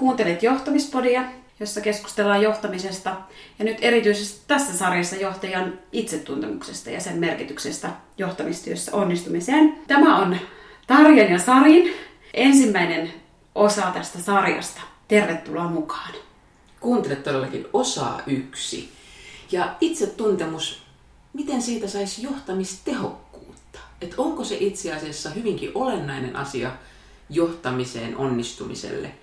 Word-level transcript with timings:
Kuuntelet 0.00 0.42
johtamispodia, 0.42 1.24
jossa 1.60 1.80
keskustellaan 1.80 2.42
johtamisesta 2.42 3.16
ja 3.58 3.64
nyt 3.64 3.78
erityisesti 3.80 4.40
tässä 4.46 4.78
sarjassa 4.78 5.16
johtajan 5.16 5.78
itsetuntemuksesta 5.92 6.90
ja 6.90 7.00
sen 7.00 7.18
merkityksestä 7.18 7.90
johtamistyössä 8.18 8.92
onnistumiseen. 8.96 9.78
Tämä 9.86 10.16
on 10.16 10.36
Tarjan 10.86 11.32
ja 11.32 11.38
Sarin 11.38 11.94
ensimmäinen 12.34 13.12
osa 13.54 13.82
tästä 13.82 14.18
sarjasta. 14.18 14.80
Tervetuloa 15.08 15.68
mukaan. 15.68 16.14
Kuuntelet 16.80 17.22
todellakin 17.22 17.66
osaa 17.72 18.20
yksi. 18.26 18.92
Ja 19.52 19.76
itsetuntemus, 19.80 20.82
miten 21.32 21.62
siitä 21.62 21.88
saisi 21.88 22.22
johtamistehokkuutta? 22.22 23.78
Et 24.00 24.14
onko 24.16 24.44
se 24.44 24.56
itse 24.60 24.92
asiassa 24.92 25.30
hyvinkin 25.30 25.70
olennainen 25.74 26.36
asia 26.36 26.72
johtamiseen 27.30 28.16
onnistumiselle? 28.16 29.14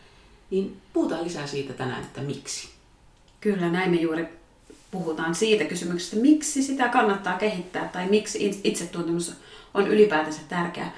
Niin 0.50 0.78
puhutaan 0.94 1.24
lisää 1.24 1.48
siitä 1.48 1.74
tänään, 1.74 2.02
että 2.02 2.22
miksi. 2.22 2.70
Kyllä, 3.42 3.70
näin 3.70 3.92
me 3.92 3.98
juuri 3.98 4.26
puhutaan 4.92 5.36
siitä 5.36 5.64
kysymyksestä, 5.64 6.16
miksi 6.16 6.64
sitä 6.64 6.88
kannattaa 6.90 7.38
kehittää 7.38 7.90
tai 7.94 8.08
miksi 8.08 8.62
itsetuntemus 8.64 9.34
on 9.74 9.88
ylipäätänsä 9.88 10.42
tärkeää. 10.50 10.94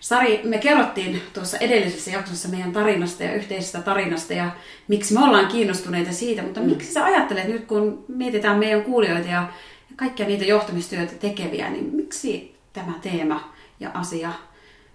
Sari, 0.00 0.40
me 0.44 0.58
kerrottiin 0.58 1.22
tuossa 1.32 1.58
edellisessä 1.58 2.10
jaksossa 2.10 2.48
meidän 2.48 2.72
tarinasta 2.72 3.24
ja 3.24 3.34
yhteisestä 3.34 3.82
tarinasta 3.82 4.32
ja 4.32 4.50
miksi 4.88 5.14
me 5.14 5.24
ollaan 5.24 5.46
kiinnostuneita 5.46 6.12
siitä, 6.12 6.42
mutta 6.42 6.60
mm. 6.60 6.66
miksi 6.66 6.92
sä 6.92 7.04
ajattelet 7.04 7.48
nyt, 7.48 7.64
kun 7.64 8.04
mietitään 8.08 8.58
meidän 8.58 8.82
kuulijoita 8.82 9.28
ja 9.28 9.48
kaikkia 9.96 10.26
niitä 10.26 10.44
johtamistyötä 10.44 11.12
tekeviä, 11.12 11.70
niin 11.70 11.90
miksi 11.94 12.54
tämä 12.72 12.92
teema 13.02 13.52
ja 13.80 13.90
asia 13.94 14.32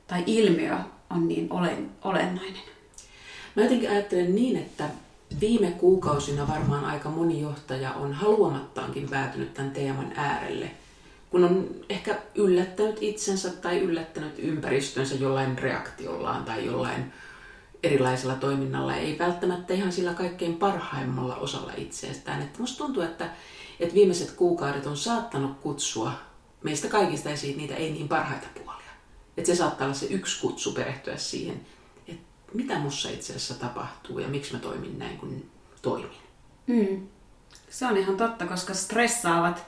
tai 0.08 0.24
ilmiö 0.26 0.78
on 1.10 1.28
niin 1.28 1.48
olen, 1.50 1.90
olennainen? 2.02 2.77
Mä 3.58 3.64
jotenkin 3.64 3.90
ajattelen 3.90 4.36
niin, 4.36 4.58
että 4.58 4.90
viime 5.42 5.72
kuukausina 5.72 6.48
varmaan 6.48 6.86
aika 6.86 7.10
moni 7.10 7.42
johtaja 7.42 7.94
on 7.94 8.14
haluamattaankin 8.14 9.10
päätynyt 9.10 9.54
tämän 9.54 9.72
teeman 9.72 10.12
äärelle– 10.16 10.72
kun 11.30 11.44
on 11.44 11.70
ehkä 11.90 12.20
yllättänyt 12.36 12.98
itsensä 13.02 13.50
tai 13.50 13.80
yllättänyt 13.80 14.34
ympäristönsä 14.38 15.16
jollain 15.16 15.60
reaktiollaan 15.60 16.46
tai 16.46 16.66
jollain 16.66 17.14
erilaisella 17.84 18.36
toiminnalla, 18.36 18.96
ei 18.96 19.20
välttämättä 19.20 19.74
ihan 19.74 19.92
sillä 19.92 20.14
kaikkein 20.14 20.58
parhaimmalla 20.58 21.36
osalla 21.36 21.74
itseestään. 21.78 22.42
Että 22.42 22.60
musta 22.60 22.78
tuntuu, 22.78 23.04
että, 23.04 23.30
että 23.80 23.96
viimeiset 23.96 24.32
kuukaudet 24.32 24.86
on 24.86 24.98
saattanut 24.98 25.60
kutsua 25.60 26.12
meistä 26.64 26.88
kaikista 26.88 27.30
esiin 27.30 27.58
niitä 27.58 27.76
ei 27.76 27.92
niin 27.92 28.08
parhaita 28.08 28.48
puolia. 28.56 28.92
Että 29.38 29.48
se 29.48 29.56
saattaa 29.56 29.86
olla 29.86 29.96
se 29.96 30.06
yksi 30.06 30.42
kutsu 30.42 30.72
perehtyä 30.72 31.18
siihen, 31.18 31.62
mitä 32.58 32.80
mussa 32.80 33.10
itse 33.10 33.34
asiassa 33.34 33.54
tapahtuu 33.54 34.20
ja 34.20 34.28
miksi 34.28 34.54
mä 34.54 34.60
toimin 34.60 35.00
näin 35.00 35.18
kuin 35.18 35.50
toimin. 35.82 36.18
Mm. 36.68 37.08
Se 37.70 37.86
on 37.86 37.98
ihan 37.98 38.18
totta, 38.18 38.46
koska 38.46 38.74
stressaavat 38.74 39.66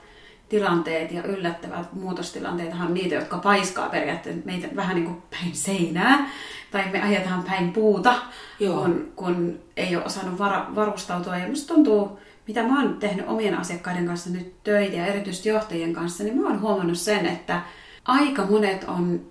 tilanteet 0.50 1.12
ja 1.12 1.24
yllättävät 1.24 1.94
muutostilanteet 1.94 2.74
on 2.74 2.94
niitä, 2.94 3.16
jotka 3.16 3.38
paiskaa 3.38 3.90
periaatteessa 3.90 4.46
meitä 4.46 4.68
vähän 4.76 4.96
niin 4.96 5.06
kuin 5.06 5.24
päin 5.30 5.56
seinää. 5.56 6.30
Tai 6.72 6.92
me 6.92 7.02
ajetaan 7.02 7.44
päin 7.44 7.74
puuta, 7.74 8.16
kun, 8.58 9.12
kun 9.16 9.60
ei 9.78 9.96
ole 9.96 10.06
osannut 10.06 10.40
var, 10.40 10.76
varustautua. 10.76 11.38
Ja 11.38 11.48
musta 11.48 11.74
tuntuu, 11.74 12.20
mitä 12.48 12.64
mä 12.64 12.82
oon 12.82 13.00
tehnyt 13.00 13.28
omien 13.28 13.58
asiakkaiden 13.58 14.06
kanssa 14.06 14.30
nyt 14.30 14.64
töitä 14.64 14.96
ja 14.96 15.06
erityisesti 15.06 15.50
johtajien 15.50 15.94
kanssa, 15.94 16.24
niin 16.24 16.38
mä 16.38 16.48
oon 16.48 16.62
huomannut 16.62 16.98
sen, 16.98 17.26
että 17.26 17.62
aika 18.06 18.46
monet 18.46 18.84
on 18.84 19.22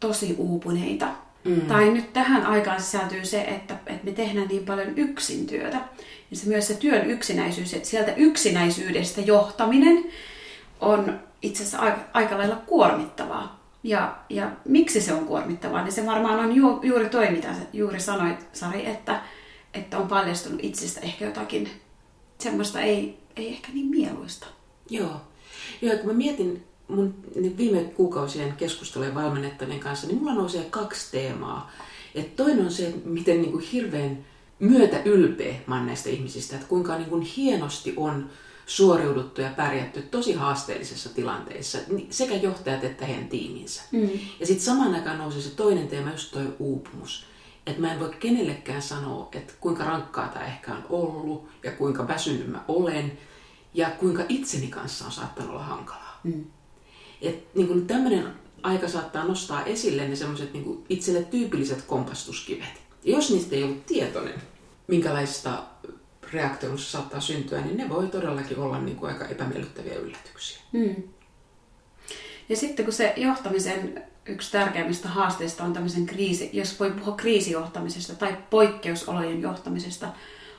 tosi 0.00 0.34
uupuneita. 0.38 1.06
Mm. 1.44 1.60
Tai 1.60 1.90
nyt 1.90 2.12
tähän 2.12 2.46
aikaan 2.46 2.82
sisältyy 2.82 3.24
se, 3.24 3.40
että, 3.40 3.74
että 3.86 4.04
me 4.04 4.12
tehdään 4.12 4.48
niin 4.48 4.64
paljon 4.64 4.98
yksin 4.98 5.46
työtä. 5.46 5.80
Ja 6.30 6.36
se 6.36 6.48
myös 6.48 6.66
se 6.66 6.74
työn 6.74 7.10
yksinäisyys, 7.10 7.74
että 7.74 7.88
sieltä 7.88 8.14
yksinäisyydestä 8.14 9.20
johtaminen 9.20 10.04
on 10.80 11.20
itse 11.42 11.62
asiassa 11.62 11.78
aika, 11.78 11.98
aika 12.12 12.38
lailla 12.38 12.56
kuormittavaa. 12.56 13.60
Ja, 13.82 14.16
ja 14.28 14.50
miksi 14.64 15.00
se 15.00 15.14
on 15.14 15.26
kuormittavaa, 15.26 15.82
niin 15.82 15.92
se 15.92 16.06
varmaan 16.06 16.38
on 16.40 16.56
ju, 16.56 16.80
juuri 16.82 17.08
toi, 17.08 17.30
mitä 17.30 17.48
juuri 17.72 18.00
sanoit, 18.00 18.46
Sari, 18.52 18.86
että, 18.86 19.20
että 19.74 19.98
on 19.98 20.08
paljastunut 20.08 20.60
itsestä 20.62 21.00
ehkä 21.00 21.24
jotakin 21.24 21.70
semmoista 22.38 22.80
ei, 22.80 23.18
ei 23.36 23.48
ehkä 23.48 23.68
niin 23.72 23.86
mieluista. 23.86 24.46
Joo. 24.90 25.20
Joo, 25.82 25.96
kun 25.96 26.06
mä 26.06 26.12
mietin 26.12 26.64
mun 26.90 27.14
niin 27.34 27.56
viime 27.56 27.84
kuukausien 27.84 28.52
keskustelujen 28.52 29.14
valmennettavien 29.14 29.80
kanssa, 29.80 30.06
niin 30.06 30.18
mulla 30.18 30.34
nousee 30.34 30.64
kaksi 30.70 31.10
teemaa. 31.10 31.70
Et 32.14 32.36
toinen 32.36 32.64
on 32.64 32.70
se, 32.70 32.94
miten 33.04 33.42
niin 33.42 33.52
kuin 33.52 33.64
hirveän 33.64 34.24
myötä 34.58 35.02
ylpeä 35.04 35.54
mä 35.66 35.84
näistä 35.84 36.10
ihmisistä, 36.10 36.56
että 36.56 36.68
kuinka 36.68 36.98
niin 36.98 37.10
kuin 37.10 37.22
hienosti 37.22 37.94
on 37.96 38.30
suoriuduttu 38.66 39.40
ja 39.40 39.50
pärjätty 39.56 40.02
tosi 40.02 40.32
haasteellisessa 40.32 41.14
tilanteissa, 41.14 41.78
sekä 42.10 42.34
johtajat 42.34 42.84
että 42.84 43.06
heidän 43.06 43.28
tiiminsä. 43.28 43.82
Mm. 43.92 44.10
Ja 44.40 44.46
sitten 44.46 44.64
samaan 44.64 44.94
aikaan 44.94 45.18
nousi 45.18 45.42
se 45.42 45.50
toinen 45.50 45.88
teema, 45.88 46.10
just 46.10 46.32
toi 46.32 46.54
uupumus. 46.58 47.26
Että 47.66 47.80
mä 47.80 47.92
en 47.92 48.00
voi 48.00 48.14
kenellekään 48.20 48.82
sanoa, 48.82 49.28
että 49.32 49.52
kuinka 49.60 49.84
rankkaa 49.84 50.28
tämä 50.28 50.46
ehkä 50.46 50.72
on 50.72 50.82
ollut 50.88 51.48
ja 51.64 51.72
kuinka 51.72 52.08
väsynyt 52.08 52.48
mä 52.48 52.64
olen 52.68 53.18
ja 53.74 53.90
kuinka 53.90 54.22
itseni 54.28 54.66
kanssa 54.66 55.04
on 55.04 55.12
saattanut 55.12 55.50
olla 55.50 55.62
hankalaa. 55.62 56.20
Mm. 56.24 56.44
Että 57.22 57.58
niin 57.58 57.86
tämmöinen 57.86 58.26
aika 58.62 58.88
saattaa 58.88 59.24
nostaa 59.24 59.64
esille 59.64 60.08
ne 60.08 60.16
semmoiset 60.16 60.52
niin 60.52 60.84
itselle 60.88 61.22
tyypilliset 61.22 61.82
kompastuskivet. 61.82 62.82
Ja 63.04 63.12
jos 63.12 63.30
niistä 63.30 63.56
ei 63.56 63.62
ollut 63.62 63.86
tietoinen, 63.86 64.42
minkälaista 64.86 65.62
reaktioissa 66.32 66.90
saattaa 66.90 67.20
syntyä, 67.20 67.60
niin 67.60 67.76
ne 67.76 67.88
voi 67.88 68.06
todellakin 68.06 68.58
olla 68.58 68.80
niin 68.80 68.96
kuin 68.96 69.12
aika 69.12 69.26
epämiellyttäviä 69.26 69.94
yllätyksiä. 69.94 70.58
Mm. 70.72 70.94
Ja 72.48 72.56
sitten 72.56 72.84
kun 72.84 72.94
se 72.94 73.14
johtamisen 73.16 74.02
yksi 74.26 74.52
tärkeimmistä 74.52 75.08
haasteista 75.08 75.64
on 75.64 75.72
tämmöisen 75.72 76.06
kriisi, 76.06 76.50
jos 76.52 76.80
voi 76.80 76.90
puhua 76.90 77.16
kriisijohtamisesta 77.16 78.14
tai 78.14 78.36
poikkeusolojen 78.50 79.42
johtamisesta, 79.42 80.08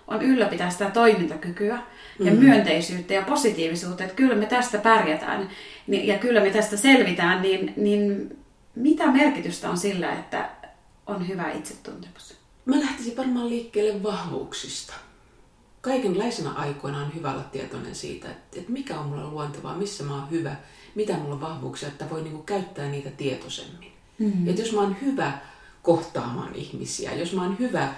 on 0.08 0.22
ylläpitää 0.22 0.70
sitä 0.70 0.90
toimintakykyä 0.90 1.80
ja 2.20 2.32
mm. 2.32 2.38
myönteisyyttä 2.38 3.14
ja 3.14 3.22
positiivisuutta, 3.22 4.04
että 4.04 4.16
kyllä 4.16 4.36
me 4.36 4.46
tästä 4.46 4.78
pärjätään 4.78 5.50
ja 5.88 6.18
kyllä 6.18 6.42
me 6.42 6.50
tästä 6.50 6.78
selvitään, 6.78 7.42
niin, 7.42 7.74
niin 7.78 8.38
mitä 8.76 9.12
merkitystä 9.12 9.70
on 9.70 9.78
sillä, 9.78 10.14
että 10.14 10.50
on 11.08 11.28
hyvä 11.28 11.52
itsetuntemus? 11.52 12.38
Mä 12.66 12.80
lähtisin 12.80 13.18
varmaan 13.18 13.50
liikkeelle 13.50 14.04
vahvuuksista 14.04 14.94
kaikenlaisina 15.82 16.52
aikoina 16.52 16.98
on 16.98 17.16
hyvä 17.16 17.32
olla 17.32 17.44
tietoinen 17.44 17.96
siitä, 17.96 18.30
että, 18.30 18.72
mikä 18.72 19.00
on 19.00 19.06
mulle 19.06 19.24
luontevaa, 19.24 19.78
missä 19.78 20.04
mä 20.04 20.16
oon 20.16 20.32
hyvä, 20.32 20.56
mitä 20.96 21.14
mulla 21.14 21.36
on 21.36 21.42
vahvuuksia, 21.42 21.88
että 21.90 22.10
voi 22.10 22.22
niinku 22.22 22.44
käyttää 22.44 22.90
niitä 22.90 23.10
tietoisemmin. 23.10 23.92
Mm-hmm. 24.20 24.48
Että 24.48 24.62
jos 24.62 24.74
mä 24.74 24.82
oon 24.82 24.96
hyvä 25.02 25.38
kohtaamaan 25.84 26.56
ihmisiä, 26.56 27.14
jos 27.14 27.34
mä 27.34 27.44
oon 27.44 27.60
hyvä 27.60 27.94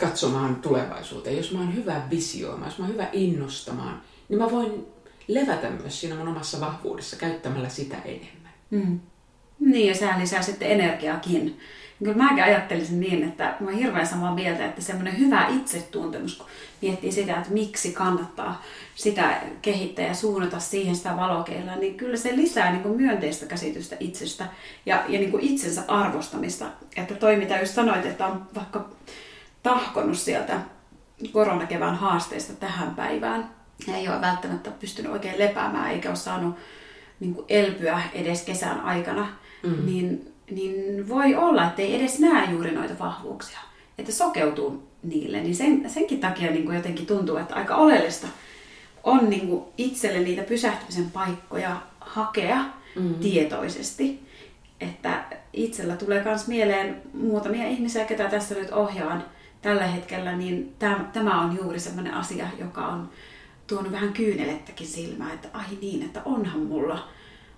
katsomaan 0.00 0.56
tulevaisuuteen, 0.56 1.36
jos 1.36 1.52
mä 1.52 1.58
oon 1.58 1.74
hyvä 1.74 2.02
visioimaan, 2.10 2.70
jos 2.70 2.78
mä 2.78 2.84
oon 2.84 2.94
hyvä 2.94 3.08
innostamaan, 3.12 4.02
niin 4.28 4.38
mä 4.38 4.50
voin 4.50 4.86
levätä 5.28 5.70
myös 5.70 6.00
siinä 6.00 6.14
mun 6.14 6.28
omassa 6.28 6.60
vahvuudessa 6.60 7.16
käyttämällä 7.16 7.68
sitä 7.68 7.96
enemmän. 8.04 8.52
Mm. 8.70 9.00
Niin, 9.60 9.88
ja 9.88 9.94
sehän 9.94 10.20
lisää 10.20 10.42
sitten 10.42 10.70
energiaakin. 10.70 11.60
Kyllä 11.98 12.16
mäkin 12.16 12.44
ajattelisin 12.44 13.00
niin, 13.00 13.24
että 13.24 13.56
mä 13.60 13.66
oon 13.66 13.78
hirveän 13.78 14.06
samaa 14.06 14.34
mieltä, 14.34 14.66
että 14.66 14.82
semmoinen 14.82 15.18
hyvä 15.18 15.46
itsetuntemus, 15.48 16.36
kun 16.36 16.46
miettii 16.82 17.12
sitä, 17.12 17.36
että 17.36 17.52
miksi 17.52 17.92
kannattaa 17.92 18.62
sitä 18.94 19.40
kehittää 19.62 20.06
ja 20.06 20.14
suunnata 20.14 20.58
siihen 20.58 20.96
sitä 20.96 21.16
valokeilaa, 21.16 21.76
niin 21.76 21.96
kyllä 21.96 22.16
se 22.16 22.36
lisää 22.36 22.72
niin 22.72 22.82
kuin 22.82 22.96
myönteistä 22.96 23.46
käsitystä 23.46 23.96
itsestä 24.00 24.46
ja, 24.86 25.04
ja 25.08 25.18
niin 25.18 25.30
kuin 25.30 25.44
itsensä 25.44 25.82
arvostamista. 25.88 26.66
Että 26.96 27.14
toi, 27.14 27.36
mitä 27.36 27.60
just 27.60 27.74
sanoit, 27.74 28.06
että 28.06 28.26
on 28.26 28.46
vaikka 28.54 28.90
tahkonut 29.62 30.18
sieltä 30.18 30.60
koronakevään 31.32 31.94
haasteista 31.94 32.52
tähän 32.52 32.94
päivään, 32.94 33.50
ja 33.86 33.96
ei 33.96 34.08
ole 34.08 34.20
välttämättä 34.20 34.70
pystynyt 34.70 35.12
oikein 35.12 35.38
lepäämään 35.38 35.90
eikä 35.90 36.08
ole 36.08 36.16
saanut 36.16 36.56
niin 37.20 37.34
kuin 37.34 37.46
elpyä 37.48 38.02
edes 38.12 38.42
kesän 38.42 38.80
aikana, 38.80 39.28
mm. 39.62 39.86
niin, 39.86 40.32
niin 40.50 41.08
voi 41.08 41.34
olla, 41.34 41.66
että 41.66 41.82
ei 41.82 41.96
edes 41.96 42.18
näe 42.18 42.50
juuri 42.50 42.70
noita 42.70 42.94
vahvuuksia. 42.98 43.58
Että 43.98 44.12
sokeutuu 44.12 44.88
niille, 45.02 45.40
niin 45.40 45.54
sen, 45.54 45.90
senkin 45.90 46.20
takia 46.20 46.50
niin 46.50 46.64
kuin 46.64 46.76
jotenkin 46.76 47.06
tuntuu, 47.06 47.36
että 47.36 47.54
aika 47.54 47.76
oleellista 47.76 48.26
on 49.04 49.30
niin 49.30 49.48
kuin 49.48 49.64
itselle 49.78 50.18
niitä 50.18 50.42
pysähtymisen 50.42 51.10
paikkoja 51.10 51.76
hakea 52.00 52.64
mm. 52.96 53.14
tietoisesti. 53.14 54.30
Että 54.80 55.24
itsellä 55.52 55.96
tulee 55.96 56.24
myös 56.24 56.48
mieleen 56.48 57.02
muutamia 57.14 57.66
ihmisiä, 57.66 58.04
ketä 58.04 58.28
tässä 58.28 58.54
nyt 58.54 58.70
ohjaan 58.70 59.24
tällä 59.62 59.86
hetkellä, 59.86 60.32
niin 60.32 60.74
tämä 61.12 61.40
on 61.40 61.56
juuri 61.56 61.80
sellainen 61.80 62.14
asia, 62.14 62.46
joka 62.58 62.86
on 62.86 63.10
tuonut 63.66 63.92
vähän 63.92 64.12
kyynelettäkin 64.12 64.86
silmään, 64.86 65.30
että 65.30 65.48
ai 65.52 65.64
niin, 65.80 66.02
että 66.02 66.22
onhan 66.24 66.60
mulla, 66.60 67.08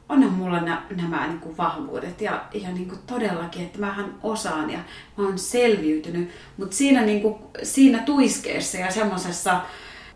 onhan 0.08 0.32
mulla 0.32 0.60
nä, 0.60 0.82
nämä 0.96 1.26
niin 1.26 1.40
kuin 1.40 1.56
vahvuudet 1.56 2.20
ja, 2.20 2.44
ja 2.54 2.72
niin 2.72 2.88
kuin 2.88 3.00
todellakin, 3.06 3.62
että 3.62 3.78
mähän 3.78 4.14
osaan 4.22 4.70
ja 4.70 4.78
mä 5.16 5.24
oon 5.24 5.38
selviytynyt. 5.38 6.30
Mutta 6.56 6.76
siinä, 6.76 7.02
niin 7.02 7.22
kuin, 7.22 7.34
siinä 7.62 7.98
tuiskeessa 7.98 8.78
ja 8.78 8.90
semmoisessa 8.90 9.60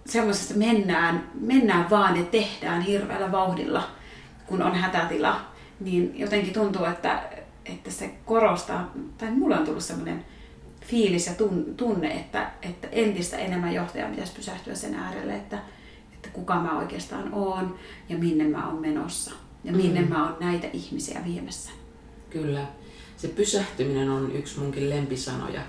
semmoisessa 0.07 0.55
mennään, 0.55 1.31
mennään 1.41 1.91
vaan 1.91 2.17
ja 2.17 2.25
tehdään 2.25 2.83
hirveällä 2.83 3.33
vauhdilla, 3.33 3.89
kun 4.47 4.63
on 4.63 4.75
hätätila, 4.75 5.41
niin 5.81 6.19
jotenkin 6.19 6.53
tuntuu, 6.53 6.85
että, 6.85 7.23
että 7.65 7.91
se 7.91 8.15
korostaa, 8.25 8.93
tai 9.19 9.31
mulla 9.31 9.57
on 9.57 9.65
tullut 9.65 9.85
semmoinen 9.85 10.25
fiilis 10.87 11.27
ja 11.27 11.33
tunne, 11.77 12.09
että, 12.15 12.51
että 12.63 12.89
entistä 12.93 13.37
enemmän 13.37 13.75
johtaja 13.75 14.09
pitäisi 14.09 14.33
pysähtyä 14.37 14.75
sen 14.75 14.95
äärelle, 14.95 15.37
että, 15.37 15.59
että 16.13 16.29
kuka 16.29 16.55
mä 16.55 16.79
oikeastaan 16.79 17.35
oon 17.35 17.79
ja 18.09 18.19
minne 18.19 18.45
mä 18.45 18.69
oon 18.69 18.81
menossa 18.81 19.31
ja 19.65 19.73
minne 19.73 20.01
mm. 20.01 20.09
mä 20.09 20.27
oon 20.27 20.37
näitä 20.41 20.67
ihmisiä 20.73 21.21
viemässä. 21.25 21.71
Kyllä. 22.31 22.67
Se 23.17 23.29
pysähtyminen 23.29 24.11
on 24.11 24.33
yksi 24.33 24.59
munkin 24.59 24.91
lempisanoja, 24.91 25.61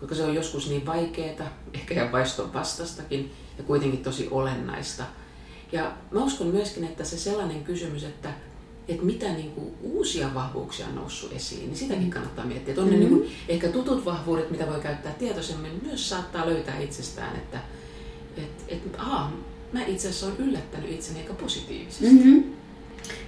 koska 0.00 0.14
se 0.14 0.24
on 0.24 0.34
joskus 0.34 0.68
niin 0.68 0.86
vaikeaa, 0.86 1.48
ehkä 1.74 1.94
ja 1.94 2.12
vaiston 2.12 2.52
vastastakin, 2.52 3.32
ja 3.58 3.64
kuitenkin 3.64 4.02
tosi 4.02 4.28
olennaista. 4.30 5.04
Ja 5.72 5.92
mä 6.10 6.24
uskon 6.24 6.46
myöskin, 6.46 6.84
että 6.84 7.04
se 7.04 7.18
sellainen 7.18 7.64
kysymys, 7.64 8.04
että, 8.04 8.30
että 8.88 9.04
mitä 9.04 9.32
niin 9.32 9.50
kuin 9.50 9.74
uusia 9.82 10.34
vahvuuksia 10.34 10.86
on 10.86 10.94
noussut 10.94 11.32
esiin, 11.32 11.66
niin 11.66 11.76
sitäkin 11.76 12.10
kannattaa 12.10 12.44
miettiä. 12.44 12.72
Että 12.72 12.82
on 12.82 12.88
mm-hmm. 12.88 13.02
ne 13.04 13.08
niin 13.08 13.18
kuin, 13.18 13.32
ehkä 13.48 13.68
tutut 13.68 14.04
vahvuudet, 14.04 14.50
mitä 14.50 14.66
voi 14.66 14.80
käyttää 14.80 15.12
tietoisemmin, 15.12 15.80
myös 15.82 16.08
saattaa 16.08 16.46
löytää 16.46 16.78
itsestään, 16.78 17.36
että 17.36 17.58
et, 18.36 18.64
et, 18.68 18.82
aha, 18.98 19.32
mä 19.72 19.84
itse 19.84 20.08
asiassa 20.08 20.26
olen 20.26 20.38
yllättänyt 20.38 20.90
itseni 20.90 21.18
aika 21.18 21.34
positiivisesti. 21.34 22.06
Mm-hmm. 22.06 22.44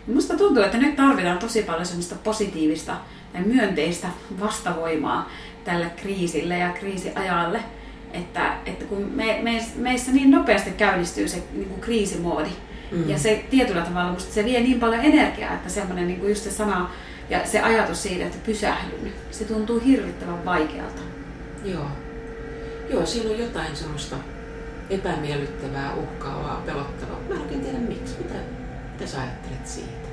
Musta 0.07 0.37
tuntuu, 0.37 0.63
että 0.63 0.79
nyt 0.79 0.97
tarvitaan 0.97 1.39
tosi 1.39 1.63
paljon 1.63 1.87
semmoista 1.87 2.15
positiivista 2.15 2.97
ja 3.35 3.41
myönteistä 3.41 4.09
vastavoimaa 4.41 5.31
tälle 5.65 5.91
kriisille 5.97 6.59
ja 6.59 6.71
kriisiajalle. 6.71 7.63
Että, 8.13 8.59
että 8.67 8.85
kun 8.85 9.03
me, 9.03 9.41
me, 9.43 9.67
meissä 9.77 10.13
niin 10.13 10.31
nopeasti 10.31 10.71
käynnistyy 10.71 11.29
se 11.29 11.43
niin 11.53 11.69
kuin 11.69 11.81
kriisimoodi, 11.81 12.51
mm. 12.91 13.09
ja 13.09 13.19
se 13.19 13.45
tietyllä 13.51 13.83
tavalla 13.83 14.13
musta 14.13 14.35
se 14.35 14.45
vie 14.45 14.61
niin 14.61 14.81
paljon 14.81 15.05
energiaa, 15.05 15.55
että 15.55 15.69
semmoinen 15.69 16.07
niin 16.07 16.21
kuin 16.21 16.29
just 16.29 16.45
se 16.45 16.51
sana 16.51 16.91
ja 17.31 17.47
se 17.47 17.61
ajatus 17.61 18.03
siitä, 18.03 18.27
että 18.27 18.39
pysähdyn, 18.47 19.13
se 19.31 19.45
tuntuu 19.45 19.81
hirvittävän 19.81 20.45
vaikealta. 20.45 21.03
Joo. 21.65 21.87
Joo, 22.91 23.07
siinä 23.07 23.31
on 23.31 23.39
jotain 23.39 23.77
semmoista 23.77 24.17
epämiellyttävää, 24.91 25.95
uhkaavaa, 25.95 26.63
pelottavaa. 26.67 27.21
Mä 27.29 27.35
en 27.35 27.41
oikein 27.41 27.61
tiedä 27.61 27.79
miksi. 27.79 28.15
Mitä, 28.19 28.35
mitä 28.93 29.07
sä 29.07 29.21
ajattelet 29.21 29.67
siitä? 29.67 30.07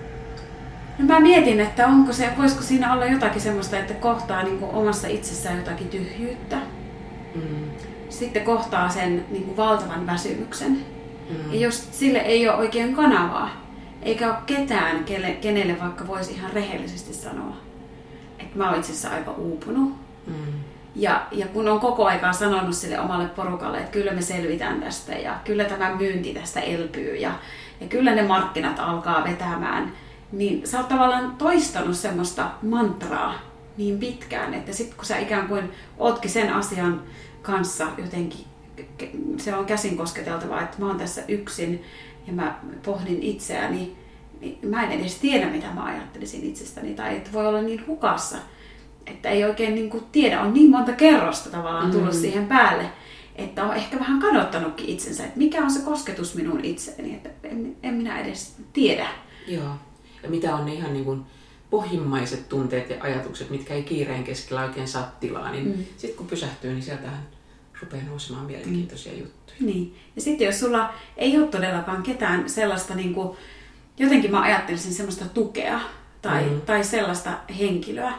No 0.99 1.05
mä 1.05 1.19
mietin, 1.19 1.59
että 1.59 1.87
onko 1.87 2.13
se, 2.13 2.29
voisiko 2.37 2.61
siinä 2.61 2.93
olla 2.93 3.05
jotakin 3.05 3.41
semmoista, 3.41 3.77
että 3.77 3.93
kohtaa 3.93 4.43
niin 4.43 4.59
kuin 4.59 4.71
omassa 4.71 5.07
itsessään 5.07 5.57
jotakin 5.57 5.89
tyhjyyttä. 5.89 6.57
Mm. 7.35 7.71
Sitten 8.09 8.43
kohtaa 8.43 8.89
sen 8.89 9.25
niin 9.29 9.43
kuin 9.43 9.57
valtavan 9.57 10.07
väsymyksen. 10.07 10.85
Mm. 11.33 11.53
Ja 11.53 11.59
jos 11.59 11.87
sille 11.91 12.19
ei 12.19 12.49
ole 12.49 12.57
oikein 12.57 12.95
kanavaa, 12.95 13.49
eikä 14.01 14.27
ole 14.27 14.37
ketään, 14.45 15.03
kelle, 15.03 15.31
kenelle 15.31 15.79
vaikka 15.79 16.07
voisi 16.07 16.33
ihan 16.33 16.53
rehellisesti 16.53 17.13
sanoa, 17.13 17.55
että 18.39 18.57
mä 18.57 18.69
oon 18.69 18.79
itse 18.79 18.91
asiassa 18.91 19.15
aika 19.15 19.31
uupunut. 19.31 19.93
Mm. 20.27 20.33
Ja, 20.95 21.27
ja 21.31 21.47
kun 21.47 21.67
on 21.67 21.79
koko 21.79 22.05
aikaa 22.05 22.33
sanonut 22.33 22.75
sille 22.75 22.99
omalle 22.99 23.25
porukalle, 23.25 23.77
että 23.77 23.91
kyllä 23.91 24.11
me 24.11 24.21
selvitään 24.21 24.81
tästä 24.81 25.13
ja 25.13 25.35
kyllä 25.45 25.63
tämä 25.65 25.95
myynti 25.95 26.33
tästä 26.33 26.59
elpyy 26.59 27.15
ja, 27.15 27.31
ja 27.81 27.87
kyllä 27.87 28.15
ne 28.15 28.21
markkinat 28.21 28.79
alkaa 28.79 29.23
vetämään, 29.23 29.91
niin 30.31 30.67
sä 30.67 30.77
oot 30.77 30.87
tavallaan 30.87 31.35
toistanut 31.37 31.95
semmoista 31.95 32.51
mantraa 32.61 33.33
niin 33.77 33.99
pitkään, 33.99 34.53
että 34.53 34.73
sitten 34.73 34.97
kun 34.97 35.05
sä 35.05 35.17
ikään 35.17 35.47
kuin 35.47 35.71
ootkin 35.97 36.31
sen 36.31 36.53
asian 36.53 37.01
kanssa 37.41 37.87
jotenkin, 37.97 38.45
se 39.37 39.55
on 39.55 39.65
käsin 39.65 39.97
kosketeltavaa, 39.97 40.61
että 40.61 40.77
mä 40.79 40.87
oon 40.87 40.97
tässä 40.97 41.23
yksin 41.27 41.83
ja 42.27 42.33
mä 42.33 42.59
pohdin 42.85 43.23
itseäni, 43.23 43.95
niin 44.41 44.59
mä 44.63 44.83
en 44.83 44.91
edes 44.91 45.15
tiedä, 45.15 45.49
mitä 45.49 45.67
mä 45.75 45.83
ajattelisin 45.83 46.43
itsestäni, 46.43 46.93
tai 46.93 47.15
että 47.15 47.33
voi 47.33 47.47
olla 47.47 47.61
niin 47.61 47.87
hukassa, 47.87 48.37
että 49.05 49.29
ei 49.29 49.43
oikein 49.43 49.75
niin 49.75 49.89
kuin 49.89 50.03
tiedä, 50.11 50.41
on 50.41 50.53
niin 50.53 50.69
monta 50.69 50.91
kerrosta 50.91 51.49
tavallaan 51.49 51.91
tullut 51.91 52.13
mm. 52.13 52.19
siihen 52.19 52.47
päälle, 52.47 52.85
että 53.35 53.63
on 53.63 53.75
ehkä 53.75 53.99
vähän 53.99 54.19
kadottanutkin 54.19 54.89
itsensä, 54.89 55.23
että 55.23 55.37
mikä 55.37 55.63
on 55.63 55.71
se 55.71 55.81
kosketus 55.81 56.35
minun 56.35 56.65
itseeni, 56.65 57.13
että 57.13 57.29
en, 57.43 57.75
en 57.83 57.93
minä 57.93 58.19
edes 58.19 58.55
tiedä. 58.73 59.07
Joo, 59.47 59.75
ja 60.23 60.29
mitä 60.29 60.55
on 60.55 60.65
ne 60.65 60.73
ihan 60.73 60.93
niin 60.93 61.05
kuin 61.05 61.21
pohjimmaiset 61.69 62.49
tunteet 62.49 62.89
ja 62.89 62.95
ajatukset, 62.99 63.49
mitkä 63.49 63.73
ei 63.73 63.83
kiireen 63.83 64.23
keskellä 64.23 64.63
oikein 64.63 64.87
saa 64.87 65.15
tilaa, 65.19 65.51
niin 65.51 65.67
mm. 65.67 65.85
sitten 65.97 66.17
kun 66.17 66.27
pysähtyy, 66.27 66.73
niin 66.73 66.83
sieltähän 66.83 67.27
rupeaa 67.83 68.03
nousemaan 68.03 68.45
mielenkiintoisia 68.45 69.13
mm. 69.13 69.19
juttuja. 69.19 69.57
Niin. 69.59 69.95
Ja 70.15 70.21
sitten 70.21 70.45
jos 70.45 70.59
sulla 70.59 70.93
ei 71.17 71.37
ole 71.37 71.47
todellakaan 71.47 72.03
ketään 72.03 72.49
sellaista, 72.49 72.95
niin 72.95 73.13
kuin, 73.13 73.37
jotenkin 73.97 74.31
mä 74.31 74.41
ajattelisin 74.41 74.93
sellaista 74.93 75.25
tukea 75.25 75.79
tai, 76.21 76.43
mm. 76.43 76.61
tai 76.61 76.83
sellaista 76.83 77.31
henkilöä, 77.59 78.13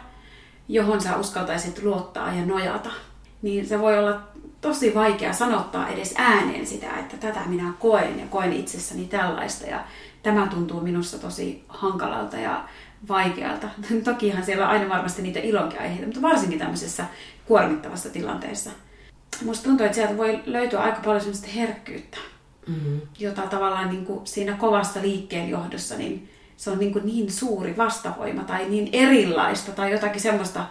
johon 0.68 1.00
sä 1.00 1.16
uskaltaisit 1.16 1.82
luottaa 1.82 2.34
ja 2.34 2.46
nojata, 2.46 2.90
niin 3.42 3.66
se 3.66 3.78
voi 3.78 3.98
olla 3.98 4.20
tosi 4.60 4.94
vaikea 4.94 5.32
sanottaa 5.32 5.88
edes 5.88 6.14
ääneen 6.18 6.66
sitä, 6.66 6.98
että 6.98 7.16
tätä 7.16 7.40
minä 7.46 7.72
koen 7.78 8.20
ja 8.20 8.26
koen 8.26 8.52
itsessäni 8.52 9.04
tällaista 9.04 9.66
ja 9.66 9.84
tämä 10.22 10.46
tuntuu 10.46 10.80
minusta 10.80 11.18
tosi 11.18 11.64
hankalalta 11.68 12.36
ja 12.36 12.64
vaikealta. 13.08 13.68
Tokihan 14.04 14.44
siellä 14.44 14.64
on 14.64 14.70
aina 14.70 14.88
varmasti 14.88 15.22
niitä 15.22 15.40
ilonkin 15.40 15.80
aiheita, 15.80 16.06
mutta 16.06 16.22
varsinkin 16.22 16.58
tämmöisessä 16.58 17.04
kuormittavassa 17.46 18.08
tilanteessa. 18.08 18.70
Musta 19.42 19.64
tuntuu, 19.64 19.86
että 19.86 19.94
sieltä 19.94 20.16
voi 20.16 20.42
löytyä 20.46 20.80
aika 20.80 21.00
paljon 21.04 21.20
semmoista 21.20 21.46
herkkyyttä, 21.46 22.18
mm-hmm. 22.66 23.00
jota 23.18 23.42
tavallaan 23.42 23.90
niin 23.90 24.06
kuin 24.06 24.26
siinä 24.26 24.52
kovassa 24.56 25.02
liikkeen 25.02 25.48
johdossa, 25.48 25.96
niin 25.96 26.30
se 26.56 26.70
on 26.70 26.78
niin, 26.78 26.92
kuin 26.92 27.06
niin 27.06 27.32
suuri 27.32 27.76
vastavoima 27.76 28.44
tai 28.44 28.68
niin 28.68 28.88
erilaista 28.92 29.72
tai 29.72 29.92
jotakin 29.92 30.20
semmoista, 30.20 30.66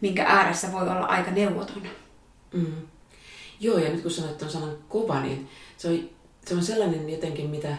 minkä 0.00 0.24
ääressä 0.26 0.72
voi 0.72 0.82
olla 0.88 1.06
aika 1.06 1.30
neuvoton. 1.30 1.82
Mm. 2.52 2.72
Joo, 3.60 3.78
ja 3.78 3.90
nyt 3.90 4.02
kun 4.02 4.10
sanoit 4.10 4.38
tuon 4.38 4.50
sanan 4.50 4.76
kova, 4.88 5.20
niin 5.20 5.48
se 5.76 5.88
on, 5.88 6.10
se 6.46 6.54
on 6.54 6.62
sellainen 6.62 7.10
jotenkin, 7.10 7.50
mitä 7.50 7.76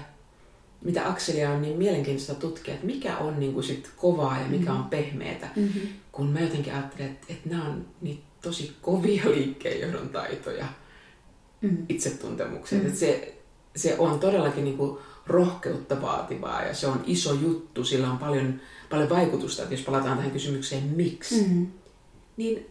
mitä 0.84 1.10
Akselia 1.10 1.52
on 1.52 1.62
niin 1.62 1.78
mielenkiintoista 1.78 2.36
tutkia, 2.36 2.74
että 2.74 2.86
mikä 2.86 3.18
on 3.18 3.40
niin 3.40 3.54
kuin 3.54 3.64
sit 3.64 3.92
kovaa 3.98 4.40
ja 4.40 4.48
mikä 4.48 4.66
mm-hmm. 4.70 4.84
on 4.84 4.90
pehmeätä. 4.90 5.48
Mm-hmm. 5.56 5.82
Kun 6.12 6.28
mä 6.28 6.40
jotenkin 6.40 6.74
ajattelen, 6.74 7.12
että, 7.12 7.28
että 7.30 7.50
nämä 7.50 7.66
on 7.66 7.86
niin 8.02 8.24
tosi 8.42 8.76
kovia 8.82 9.24
liikkeenjohdon 9.26 10.10
taitoja 10.10 10.66
itsetuntemukseen. 11.90 12.82
Mm-hmm. 12.82 12.94
Että 12.94 13.00
se, 13.00 13.38
se 13.76 13.96
on 13.98 14.20
todellakin 14.20 14.64
niin 14.64 14.78
kuin 14.78 14.98
rohkeutta 15.28 16.02
vaativaa 16.02 16.64
ja 16.64 16.74
se 16.74 16.88
on 16.88 17.04
iso 17.06 17.34
juttu. 17.34 17.84
Sillä 17.84 18.12
on 18.12 18.18
paljon, 18.18 18.62
paljon 18.90 19.10
vaikutusta, 19.10 19.64
että 19.64 19.74
jos 19.74 19.84
palataan 19.84 20.18
tähän 20.18 20.32
kysymykseen 20.32 20.84
miksi, 20.84 21.42
mm-hmm. 21.42 21.68
niin 22.38 22.66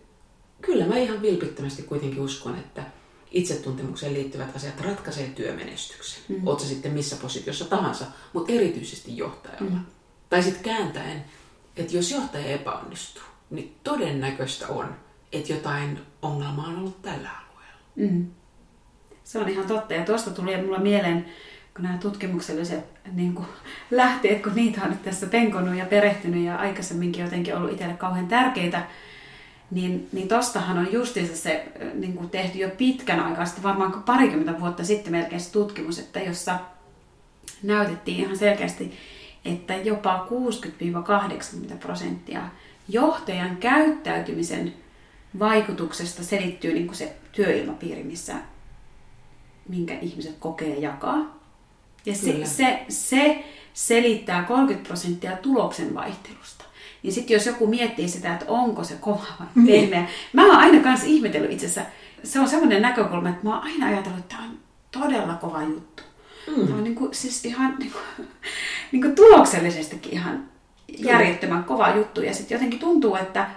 kyllä 0.63 0.87
mä 0.87 0.99
ihan 0.99 1.23
vilpittömästi 1.23 1.83
kuitenkin 1.83 2.21
uskon, 2.21 2.59
että– 2.59 2.85
itsetuntemukseen 3.31 4.15
liittyvät 4.15 4.57
asiat 4.57 4.81
ratkaisee 4.81 5.29
työmenestyksen. 5.29 6.23
Mm. 6.29 6.47
Oletko 6.47 6.65
sitten 6.65 6.93
missä 6.93 7.17
positiossa 7.17 7.65
tahansa, 7.65 8.05
mutta 8.33 8.53
erityisesti 8.53 9.17
johtajalla. 9.17 9.71
Mm. 9.71 9.85
Tai 10.31 10.43
sitten 10.43 10.65
kääntäen, 10.65 11.25
että 11.77 11.97
jos 11.97 12.11
johtaja 12.11 12.47
epäonnistuu, 12.47 13.23
niin 13.51 13.77
todennäköistä 13.85 14.69
on, 14.69 14.95
että 15.33 15.53
jotain 15.53 15.99
ongelmaa 16.23 16.67
on 16.67 16.79
ollut 16.79 17.03
tällä 17.03 17.31
alueella. 17.31 17.79
Mm. 17.97 18.27
Se 19.25 19.39
on 19.39 19.49
ihan 19.49 19.67
totta. 19.67 19.95
Ja 19.95 20.05
tuosta 20.05 20.31
tuli 20.31 20.63
mulla 20.63 20.79
mieleen, 20.79 21.27
kun 21.75 21.83
nämä 21.83 21.99
tutkimukselliset 21.99 22.85
niin 23.13 23.35
kuin, 23.35 23.47
lähteet, 23.91 24.43
kun 24.43 24.55
niitä 24.55 24.81
on 24.83 24.91
nyt 24.91 25.03
tässä 25.03 25.27
penkonut 25.27 25.77
ja 25.77 25.87
perehtynyt 25.87 26.45
ja 26.45 26.57
aikaisemminkin 26.57 27.25
jotenkin 27.25 27.57
ollut 27.57 27.73
itselle 27.73 27.95
kauhean 27.95 28.29
tärkeitä, 28.29 28.83
niin, 29.71 30.09
niin 30.13 30.29
tostahan 30.29 30.79
on 30.79 30.93
justiinsa 30.93 31.37
se 31.37 31.73
niin 31.95 32.13
kuin 32.13 32.31
tehty 32.31 32.59
jo 32.59 32.71
pitkän 32.71 33.21
aikaa 33.21 33.47
sitten, 33.47 33.65
varmaan 33.65 34.03
parikymmentä 34.03 34.61
vuotta 34.61 34.85
sitten 34.85 35.13
melkein 35.13 35.41
se 35.41 35.53
tutkimus, 35.53 35.99
että 35.99 36.21
jossa 36.21 36.59
näytettiin 37.63 38.21
ihan 38.25 38.37
selkeästi, 38.37 38.99
että 39.45 39.75
jopa 39.75 40.29
60-80 41.73 41.77
prosenttia 41.81 42.43
johtajan 42.89 43.57
käyttäytymisen 43.57 44.75
vaikutuksesta 45.39 46.25
selittyy 46.25 46.73
niin 46.73 46.87
kuin 46.87 46.97
se 46.97 47.17
työilmapiiri, 47.33 48.03
missä, 48.03 48.35
minkä 49.69 49.99
ihmiset 49.99 50.37
kokee 50.41 50.79
jakaa. 50.79 51.41
Ja 52.07 52.15
se, 52.15 52.45
se, 52.45 52.85
se 52.89 53.45
selittää 53.75 54.43
30 54.43 54.87
prosenttia 54.87 55.37
tuloksen 55.37 55.95
vaihtelusta. 55.95 56.65
Niin 57.03 57.13
sitten 57.13 57.35
jos 57.35 57.47
joku 57.47 57.67
miettii 57.67 58.09
sitä, 58.09 58.33
että 58.33 58.45
onko 58.49 58.85
se 58.85 58.95
kova 58.95 59.27
vai 59.41 59.47
niin. 59.55 59.67
pehmeä. 59.67 60.09
Mä 60.33 60.47
oon 60.47 60.57
aina 60.57 60.83
kanssa 60.83 61.07
ihmetellyt 61.07 61.53
itse 61.53 61.67
asiassa. 61.67 61.93
Se 62.25 62.41
on 62.41 62.49
semmoinen 62.49 62.83
näkökulma, 62.83 63.29
että 63.29 63.47
mä 63.47 63.55
oon 63.55 63.65
aina 63.65 63.87
ajatellut, 63.87 64.21
että 64.21 64.37
tämä 64.37 64.49
on 64.49 64.59
todella 64.91 65.35
kova 65.35 65.63
juttu. 65.63 66.03
Mm. 66.47 66.67
Tämä 66.67 66.79
on 66.79 66.85
niin 66.85 66.95
kuin, 66.95 67.15
siis 67.15 67.45
ihan 67.45 67.77
niin 67.79 67.93
kuin, 67.93 68.29
niin 68.93 69.03
kuin 69.03 69.15
tuloksellisestikin 69.15 70.13
ihan 70.13 70.45
järjettömän 70.99 71.65
kova 71.65 71.95
juttu. 71.95 72.21
Ja 72.21 72.35
sitten 72.35 72.55
jotenkin 72.55 72.81
tuntuu, 72.81 73.17
että, 73.17 73.51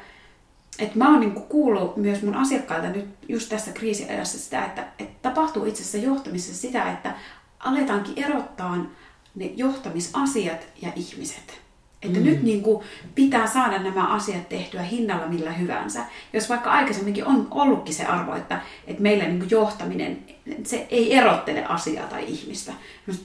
että 0.79 0.97
mä 0.97 1.11
oon 1.11 1.19
niin 1.19 1.31
kuin 1.31 1.45
kuullut 1.45 1.97
myös 1.97 2.21
mun 2.21 2.35
asiakkailta 2.35 2.89
nyt 2.89 3.05
just 3.29 3.49
tässä 3.49 3.71
kriisiajassa 3.71 4.39
sitä, 4.39 4.65
että, 4.65 4.87
että 4.99 5.13
tapahtuu 5.21 5.65
itse 5.65 5.81
asiassa 5.81 6.07
johtamisessa 6.07 6.61
sitä, 6.61 6.91
että 6.91 7.15
aletaankin 7.59 8.23
erottaa 8.23 8.77
ne 9.35 9.45
johtamisasiat 9.45 10.67
ja 10.81 10.91
ihmiset. 10.95 11.63
Että 12.01 12.19
mm. 12.19 12.25
nyt 12.25 12.43
niin 12.43 12.63
kuin 12.63 12.83
pitää 13.15 13.47
saada 13.47 13.79
nämä 13.79 14.07
asiat 14.07 14.49
tehtyä 14.49 14.81
hinnalla 14.81 15.27
millä 15.27 15.51
hyvänsä. 15.51 16.05
Jos 16.33 16.49
vaikka 16.49 16.71
aikaisemminkin 16.71 17.25
on 17.25 17.47
ollutkin 17.51 17.93
se 17.93 18.05
arvo, 18.05 18.35
että, 18.35 18.61
että 18.87 19.01
meillä 19.01 19.23
niin 19.23 19.39
kuin 19.39 19.51
johtaminen, 19.51 20.19
se 20.63 20.87
ei 20.89 21.15
erottele 21.15 21.65
asiaa 21.65 22.07
tai 22.07 22.23
ihmistä, 22.27 22.73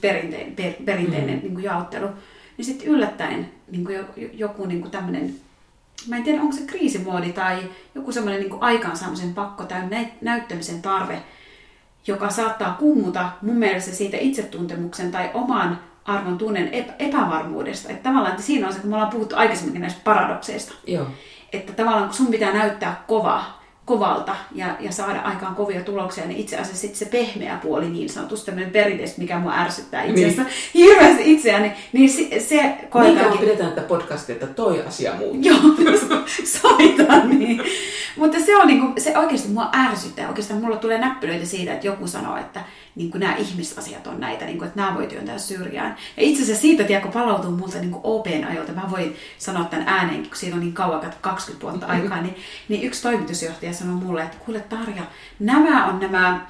perinteinen, 0.01 0.55
per, 0.55 0.73
perinteinen 0.85 1.35
mm. 1.35 1.41
niin 1.41 1.53
kuin 1.53 1.63
jaottelu, 1.63 2.07
niin 2.57 2.65
sitten 2.65 2.87
yllättäen 2.87 3.51
niin 3.71 3.85
kuin 3.85 3.97
joku 4.33 4.65
niin 4.65 4.81
kuin 4.81 4.91
tämmöinen, 4.91 5.35
mä 6.07 6.17
en 6.17 6.23
tiedä 6.23 6.41
onko 6.41 6.55
se 6.55 6.61
kriisimoodi 6.65 7.33
tai 7.33 7.69
joku 7.95 8.11
semmoinen 8.11 8.41
niin 8.41 8.61
aikaansaamisen 8.61 9.33
pakko 9.33 9.63
tai 9.63 9.81
näyttämisen 10.21 10.81
tarve, 10.81 11.23
joka 12.07 12.29
saattaa 12.29 12.75
kummuta 12.79 13.29
mun 13.41 13.55
mielestä 13.55 13.91
siitä 13.91 14.17
itsetuntemuksen 14.19 15.11
tai 15.11 15.31
oman 15.33 15.79
arvon 16.05 16.37
tunnen 16.37 16.69
epävarmuudesta. 16.99 17.89
Että 17.89 18.03
tavallaan 18.03 18.31
että 18.31 18.43
siinä 18.43 18.67
on 18.67 18.73
se, 18.73 18.79
kun 18.79 18.89
me 18.89 18.95
ollaan 18.95 19.11
puhuttu 19.11 19.35
aikaisemminkin 19.35 19.81
näistä 19.81 20.01
paradokseista. 20.03 20.73
Joo. 20.87 21.07
Että 21.53 21.73
tavallaan 21.73 22.05
kun 22.05 22.13
sun 22.13 22.27
pitää 22.27 22.53
näyttää 22.53 23.03
kova, 23.07 23.58
kovalta 23.89 24.35
ja, 24.55 24.75
ja 24.79 24.91
saada 24.91 25.19
aikaan 25.19 25.55
kovia 25.55 25.81
tuloksia, 25.81 26.25
niin 26.25 26.39
itse 26.39 26.57
asiassa 26.57 26.81
sit 26.81 26.95
se 26.95 27.05
pehmeä 27.05 27.59
puoli 27.63 27.89
niin 27.89 28.09
sanotusti, 28.09 28.45
tämmöinen 28.45 28.71
perinteisesti, 28.71 29.21
mikä 29.21 29.39
mua 29.39 29.53
ärsyttää 29.53 30.03
itse 30.03 30.21
asiassa 30.21 30.43
niin. 30.43 30.53
hirveästi 30.87 31.31
itseäni, 31.33 31.71
niin 31.93 32.09
se, 32.09 32.39
se 32.39 32.75
koetaankin... 32.89 33.29
Niin 33.29 33.39
pidetään 33.39 33.71
tätä 33.71 33.87
podcastia, 33.87 34.33
että 34.33 34.47
toi 34.47 34.81
asia 34.81 35.13
muuttuu. 35.13 35.41
Joo, 35.41 35.59
soitan 36.61 37.39
niin. 37.39 37.61
Mutta 38.17 38.39
se 38.39 38.57
on 38.57 38.67
niinku, 38.67 39.01
se 39.01 39.17
oikeasti 39.17 39.49
mua 39.49 39.69
ärsyttää. 39.75 40.27
Oikeastaan 40.27 40.61
mulla 40.61 40.77
tulee 40.77 40.97
näppylöitä 40.97 41.45
siitä, 41.45 41.73
että 41.73 41.87
joku 41.87 42.07
sanoo, 42.07 42.37
että 42.37 42.61
niin 42.99 43.11
kuin 43.11 43.19
nämä 43.19 43.35
ihmisasiat 43.35 44.07
on 44.07 44.19
näitä, 44.19 44.45
niin 44.45 44.57
kuin, 44.57 44.67
että 44.67 44.79
nämä 44.79 44.95
voi 44.95 45.07
työntää 45.07 45.37
syrjään. 45.37 45.95
Ja 46.17 46.23
itse 46.23 46.43
asiassa 46.43 46.61
siitä, 46.61 46.83
tiedä, 46.83 47.01
kun 47.01 47.11
palautuu 47.11 47.51
multa 47.51 47.79
niin 47.79 47.91
kuin 47.91 48.01
OPn 48.03 48.43
ajalta, 48.49 48.71
mä 48.71 48.91
voin 48.91 49.15
sanoa 49.37 49.63
tämän 49.63 49.87
ääneen, 49.87 50.23
kun 50.23 50.35
siinä 50.35 50.55
on 50.55 50.61
niin 50.61 50.73
kauan, 50.73 51.13
20 51.21 51.63
vuotta 51.63 51.87
mm-hmm. 51.87 52.01
aikaa, 52.01 52.21
niin, 52.21 52.35
niin 52.69 52.83
yksi 52.83 53.01
toimitusjohtaja 53.01 53.73
sanoi 53.73 53.95
mulle, 53.95 54.23
että 54.23 54.37
kuule 54.45 54.59
Tarja, 54.59 55.03
nämä 55.39 55.85
on 55.85 55.99
nämä, 55.99 56.47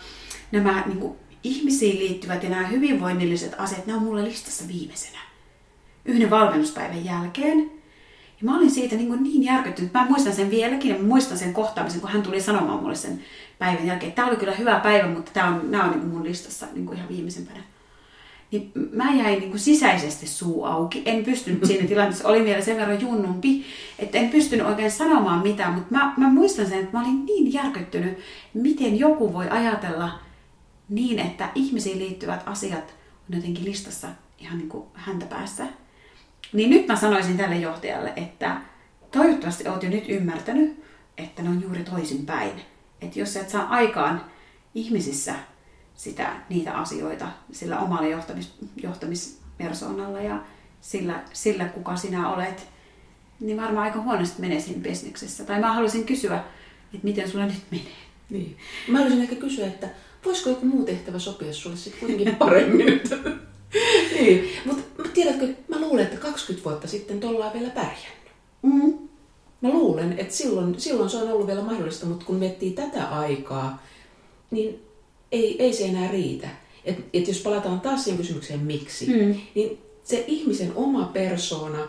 nämä 0.51 0.83
niin 0.85 0.99
kuin 0.99 1.17
ihmisiin 1.43 1.99
liittyvät 1.99 2.43
ja 2.43 2.49
nämä 2.49 2.67
hyvinvoinnilliset 2.67 3.55
asiat, 3.57 3.85
nämä 3.85 3.97
on 3.97 4.05
mulle 4.05 4.23
listassa 4.23 4.67
viimeisenä. 4.67 5.19
Yhden 6.05 6.29
valmennuspäivän 6.29 7.05
jälkeen. 7.05 7.59
Ja 8.41 8.45
mä 8.45 8.57
olin 8.57 8.71
siitä 8.71 8.95
niin, 8.95 9.23
niin 9.23 9.43
järkyttynyt. 9.43 9.93
Mä 9.93 10.05
muistan 10.09 10.33
sen 10.33 10.51
vieläkin 10.51 10.91
ja 10.91 10.97
mä 10.97 11.07
muistan 11.07 11.37
sen 11.37 11.53
kohtaamisen, 11.53 12.01
kun 12.01 12.09
hän 12.09 12.21
tuli 12.21 12.41
sanomaan 12.41 12.79
mulle 12.79 12.95
sen 12.95 13.21
päivän 13.59 13.87
jälkeen. 13.87 14.11
Tämä 14.11 14.27
oli 14.27 14.35
kyllä 14.35 14.55
hyvä 14.55 14.79
päivä, 14.79 15.07
mutta 15.07 15.31
tämä 15.33 15.47
on, 15.47 15.71
nämä 15.71 15.83
on 15.83 15.89
niin 15.89 15.99
kuin 15.99 16.13
mun 16.13 16.23
listassa 16.23 16.67
niin 16.73 16.85
kuin 16.85 16.97
ihan 16.97 17.09
viimeisempänä. 17.09 17.59
Niin 18.51 18.71
mä 18.91 19.13
jäin 19.13 19.39
niin 19.39 19.49
kuin 19.49 19.59
sisäisesti 19.59 20.27
suu 20.27 20.65
auki. 20.65 21.03
En 21.05 21.23
pystynyt 21.23 21.65
siinä 21.65 21.87
tilanteessa, 21.87 22.27
olin 22.27 22.45
vielä 22.45 22.61
sen 22.61 22.77
verran 22.77 23.01
junnumpi, 23.01 23.65
että 23.99 24.17
en 24.17 24.29
pystynyt 24.29 24.65
oikein 24.65 24.91
sanomaan 24.91 25.43
mitään, 25.43 25.73
mutta 25.73 25.95
mä, 25.95 26.13
mä 26.17 26.29
muistan 26.29 26.65
sen, 26.65 26.79
että 26.79 26.97
mä 26.97 27.03
olin 27.03 27.25
niin 27.25 27.53
järkyttynyt, 27.53 28.17
miten 28.53 28.99
joku 28.99 29.33
voi 29.33 29.49
ajatella 29.49 30.19
niin, 30.89 31.19
että 31.19 31.49
ihmisiin 31.55 31.99
liittyvät 31.99 32.43
asiat 32.45 32.95
on 33.29 33.35
jotenkin 33.35 33.65
listassa 33.65 34.07
ihan 34.37 34.57
niin 34.57 34.69
kuin 34.69 34.83
häntä 34.93 35.25
päässä. 35.25 35.65
Niin 36.53 36.69
nyt 36.69 36.87
mä 36.87 36.95
sanoisin 36.95 37.37
tälle 37.37 37.57
johtajalle, 37.57 38.13
että 38.15 38.61
toivottavasti 39.11 39.67
oot 39.67 39.83
jo 39.83 39.89
nyt 39.89 40.05
ymmärtänyt, 40.09 40.83
että 41.17 41.41
ne 41.41 41.49
on 41.49 41.61
juuri 41.61 41.83
toisinpäin. 41.83 42.51
Että 43.01 43.19
jos 43.19 43.35
et 43.35 43.49
saa 43.49 43.67
aikaan 43.67 44.25
ihmisissä 44.75 45.35
sitä, 45.95 46.35
niitä 46.49 46.73
asioita 46.73 47.27
sillä 47.51 47.79
omalla 47.79 48.07
johtamis, 48.07 48.53
johtamispersonalla 48.83 50.21
ja 50.21 50.41
sillä, 50.81 51.23
sillä, 51.33 51.65
kuka 51.65 51.95
sinä 51.95 52.29
olet, 52.29 52.67
niin 53.39 53.61
varmaan 53.61 53.87
aika 53.87 54.01
huonosti 54.01 54.41
menee 54.41 54.59
siinä 54.59 54.81
bisneksessä. 54.81 55.45
Tai 55.45 55.59
mä 55.59 55.73
haluaisin 55.73 56.05
kysyä, 56.05 56.43
että 56.93 57.03
miten 57.07 57.31
sulla 57.31 57.45
nyt 57.45 57.63
menee. 57.71 57.85
Niin. 58.29 58.57
Mä 58.87 58.97
haluaisin 58.97 59.21
ehkä 59.21 59.35
kysyä, 59.35 59.67
että 59.67 59.89
voisiko 60.25 60.49
joku 60.49 60.65
muu 60.65 60.85
tehtävä 60.85 61.19
sopia 61.19 61.53
sulle 61.53 61.77
sitten 61.77 61.99
kuitenkin 61.99 62.35
paremmin 62.35 62.85
nyt? 62.85 63.09
niin, 64.19 64.49
mutta 64.65 65.03
tiedätkö, 65.13 65.47
mä 65.67 65.79
luulen, 65.79 66.03
että 66.03 66.17
20 66.17 66.69
vuotta 66.69 66.87
sitten 66.87 67.19
tuolla 67.19 67.45
on 67.45 67.53
vielä 67.53 67.69
pärjännyt. 67.69 68.29
Mm. 68.61 68.98
Mä 69.61 69.69
luulen, 69.69 70.19
että 70.19 70.35
silloin, 70.35 70.79
silloin 70.79 71.09
se 71.09 71.17
on 71.17 71.31
ollut 71.31 71.47
vielä 71.47 71.61
mahdollista, 71.61 72.05
mutta 72.05 72.25
kun 72.25 72.35
miettii 72.35 72.71
tätä 72.71 73.07
aikaa, 73.07 73.83
niin 74.51 74.81
ei, 75.31 75.63
ei 75.63 75.73
se 75.73 75.85
enää 75.85 76.11
riitä. 76.11 76.47
Et, 76.85 76.97
et 77.13 77.27
jos 77.27 77.41
palataan 77.41 77.81
taas 77.81 78.03
siihen 78.03 78.17
kysymykseen 78.17 78.59
miksi, 78.59 79.05
mm. 79.05 79.35
niin 79.55 79.77
se 80.03 80.23
ihmisen 80.27 80.71
oma 80.75 81.09
persona, 81.13 81.87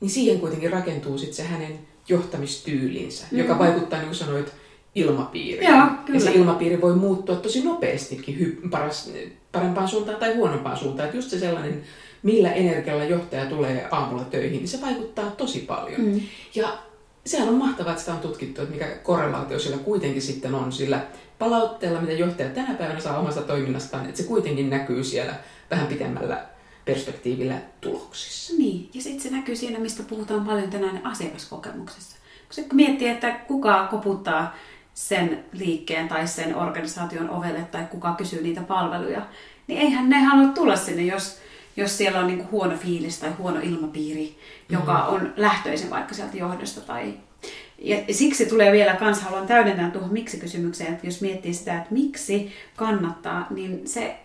niin 0.00 0.10
siihen 0.10 0.40
kuitenkin 0.40 0.72
rakentuu 0.72 1.18
sitten 1.18 1.36
se 1.36 1.42
hänen 1.42 1.78
johtamistyylinsä, 2.08 3.26
mm. 3.30 3.38
joka 3.38 3.58
vaikuttaa, 3.58 3.98
niin 3.98 4.08
kuin 4.08 4.16
sanoit, 4.16 4.52
ilmapiiriin. 4.94 5.70
Joo, 5.70 5.86
kyllä. 6.06 6.18
Ja 6.18 6.24
se 6.24 6.32
ilmapiiri 6.32 6.80
voi 6.80 6.96
muuttua 6.96 7.36
tosi 7.36 7.64
nopeastikin 7.64 8.38
hy- 8.38 8.68
paras, 8.70 9.10
parempaan 9.52 9.88
suuntaan 9.88 10.18
tai 10.18 10.34
huonompaan 10.34 10.76
suuntaan. 10.76 11.06
Että 11.06 11.18
just 11.18 11.30
se 11.30 11.38
sellainen, 11.38 11.82
millä 12.22 12.52
energialla 12.52 13.04
johtaja 13.04 13.46
tulee 13.46 13.88
aamulla 13.90 14.24
töihin, 14.24 14.58
niin 14.58 14.68
se 14.68 14.80
vaikuttaa 14.80 15.30
tosi 15.30 15.58
paljon. 15.58 16.00
Mm. 16.00 16.20
Ja 16.54 16.78
sehän 17.26 17.48
on 17.48 17.54
mahtavaa, 17.54 17.92
että 17.92 18.00
sitä 18.00 18.14
on 18.14 18.20
tutkittu, 18.20 18.62
että 18.62 18.74
mikä 18.74 18.86
korrelaatio 18.86 19.58
sillä 19.58 19.78
kuitenkin 19.78 20.22
sitten 20.22 20.54
on 20.54 20.72
sillä 20.72 21.06
palautteella, 21.38 22.00
mitä 22.00 22.12
johtaja 22.12 22.50
tänä 22.50 22.74
päivänä 22.74 23.00
saa 23.00 23.18
omasta 23.18 23.42
toiminnastaan, 23.42 24.04
että 24.04 24.16
se 24.16 24.28
kuitenkin 24.28 24.70
näkyy 24.70 25.04
siellä 25.04 25.34
vähän 25.70 25.86
pitemmällä 25.86 26.46
perspektiivillä 26.84 27.58
tuloksissa. 27.80 28.54
Niin, 28.58 28.90
ja 28.94 29.02
sitten 29.02 29.20
se 29.20 29.36
näkyy 29.36 29.56
siinä, 29.56 29.78
mistä 29.78 30.02
puhutaan 30.02 30.44
paljon 30.44 30.70
tänään 30.70 31.06
asiakaskokemuksessa. 31.06 32.16
Kun 32.16 32.54
se 32.54 32.66
miettii, 32.72 33.08
että 33.08 33.30
kuka 33.30 33.86
koputtaa 33.90 34.56
sen 34.94 35.44
liikkeen 35.52 36.08
tai 36.08 36.28
sen 36.28 36.56
organisaation 36.56 37.30
ovelle 37.30 37.60
tai 37.60 37.86
kuka 37.90 38.14
kysyy 38.14 38.42
niitä 38.42 38.62
palveluja, 38.62 39.26
niin 39.66 39.80
eihän 39.80 40.08
ne 40.08 40.18
halua 40.18 40.48
tulla 40.48 40.76
sinne, 40.76 41.02
jos, 41.02 41.38
jos 41.80 41.98
siellä 41.98 42.20
on 42.20 42.26
niin 42.26 42.50
huono 42.50 42.76
fiilis 42.76 43.18
tai 43.18 43.30
huono 43.38 43.60
ilmapiiri, 43.60 44.38
joka 44.68 44.92
mm. 44.92 45.14
on 45.14 45.32
lähtöisin 45.36 45.90
vaikka 45.90 46.14
sieltä 46.14 46.36
johdosta. 46.36 46.80
Tai... 46.80 47.14
Ja 47.78 47.96
siksi 48.10 48.46
tulee 48.46 48.72
vielä 48.72 48.94
kans, 48.94 49.20
haluan 49.22 49.46
täydentää 49.46 49.90
tuohon 49.90 50.12
miksi-kysymykseen, 50.12 50.92
että 50.92 51.06
jos 51.06 51.20
miettii 51.20 51.54
sitä, 51.54 51.76
että 51.76 51.94
miksi 51.94 52.52
kannattaa, 52.76 53.46
niin 53.50 53.88
se 53.88 54.16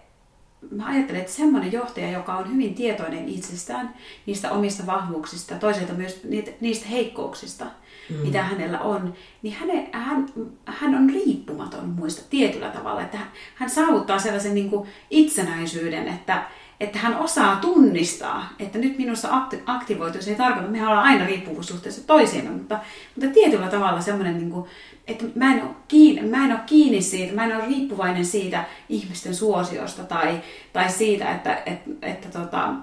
mä 0.71 0.85
ajattelen, 0.85 1.21
että 1.21 1.33
semmoinen 1.33 1.71
johtaja, 1.71 2.11
joka 2.11 2.37
on 2.37 2.53
hyvin 2.53 2.75
tietoinen 2.75 3.29
itsestään, 3.29 3.93
niistä 4.25 4.51
omista 4.51 4.85
vahvuuksista, 4.85 5.55
toisaalta 5.55 5.93
myös 5.93 6.21
niistä 6.61 6.87
heikkouksista, 6.87 7.65
mm. 8.09 8.15
mitä 8.15 8.43
hänellä 8.43 8.79
on, 8.79 9.13
niin 9.41 9.55
häne, 9.55 9.89
hän, 9.91 10.25
hän 10.65 10.95
on 10.95 11.09
riippumaton 11.09 11.89
muista 11.89 12.21
tietyllä 12.29 12.69
tavalla, 12.69 13.01
että 13.01 13.17
hän 13.55 13.69
saavuttaa 13.69 14.19
sellaisen 14.19 14.55
niin 14.55 14.69
kuin 14.69 14.89
itsenäisyyden, 15.09 16.07
että, 16.07 16.43
että 16.79 16.99
hän 16.99 17.19
osaa 17.19 17.55
tunnistaa, 17.55 18.49
että 18.59 18.77
nyt 18.77 18.97
minussa 18.97 19.29
aktivoituu. 19.65 20.21
Se 20.21 20.29
ei 20.29 20.35
tarkoita, 20.35 20.65
että 20.67 20.77
me 20.77 20.87
ollaan 20.87 21.07
aina 21.07 21.25
riippuvuussuhteessa 21.25 22.07
toisiimme, 22.07 22.49
mutta, 22.49 22.79
mutta 23.15 23.33
tietyllä 23.33 23.67
tavalla 23.67 24.01
semmoinen, 24.01 24.37
niin 24.37 24.51
kuin, 24.51 24.69
että 25.07 25.25
mä 25.35 25.53
en, 25.53 25.63
ole 25.63 25.75
kiinni, 25.87 26.29
mä 26.29 26.45
en 26.45 26.51
ole 26.51 26.59
kiinni 26.65 27.01
siitä, 27.01 27.35
mä 27.35 27.45
en 27.45 27.55
ole 27.55 27.65
riippuvainen 27.65 28.25
siitä 28.25 28.63
ihmisten 28.89 29.35
suosiosta 29.35 30.03
tai, 30.03 30.41
tai 30.73 30.89
siitä, 30.89 31.31
että, 31.31 31.55
että, 31.65 31.89
että, 32.01 32.39
tota, 32.39 32.73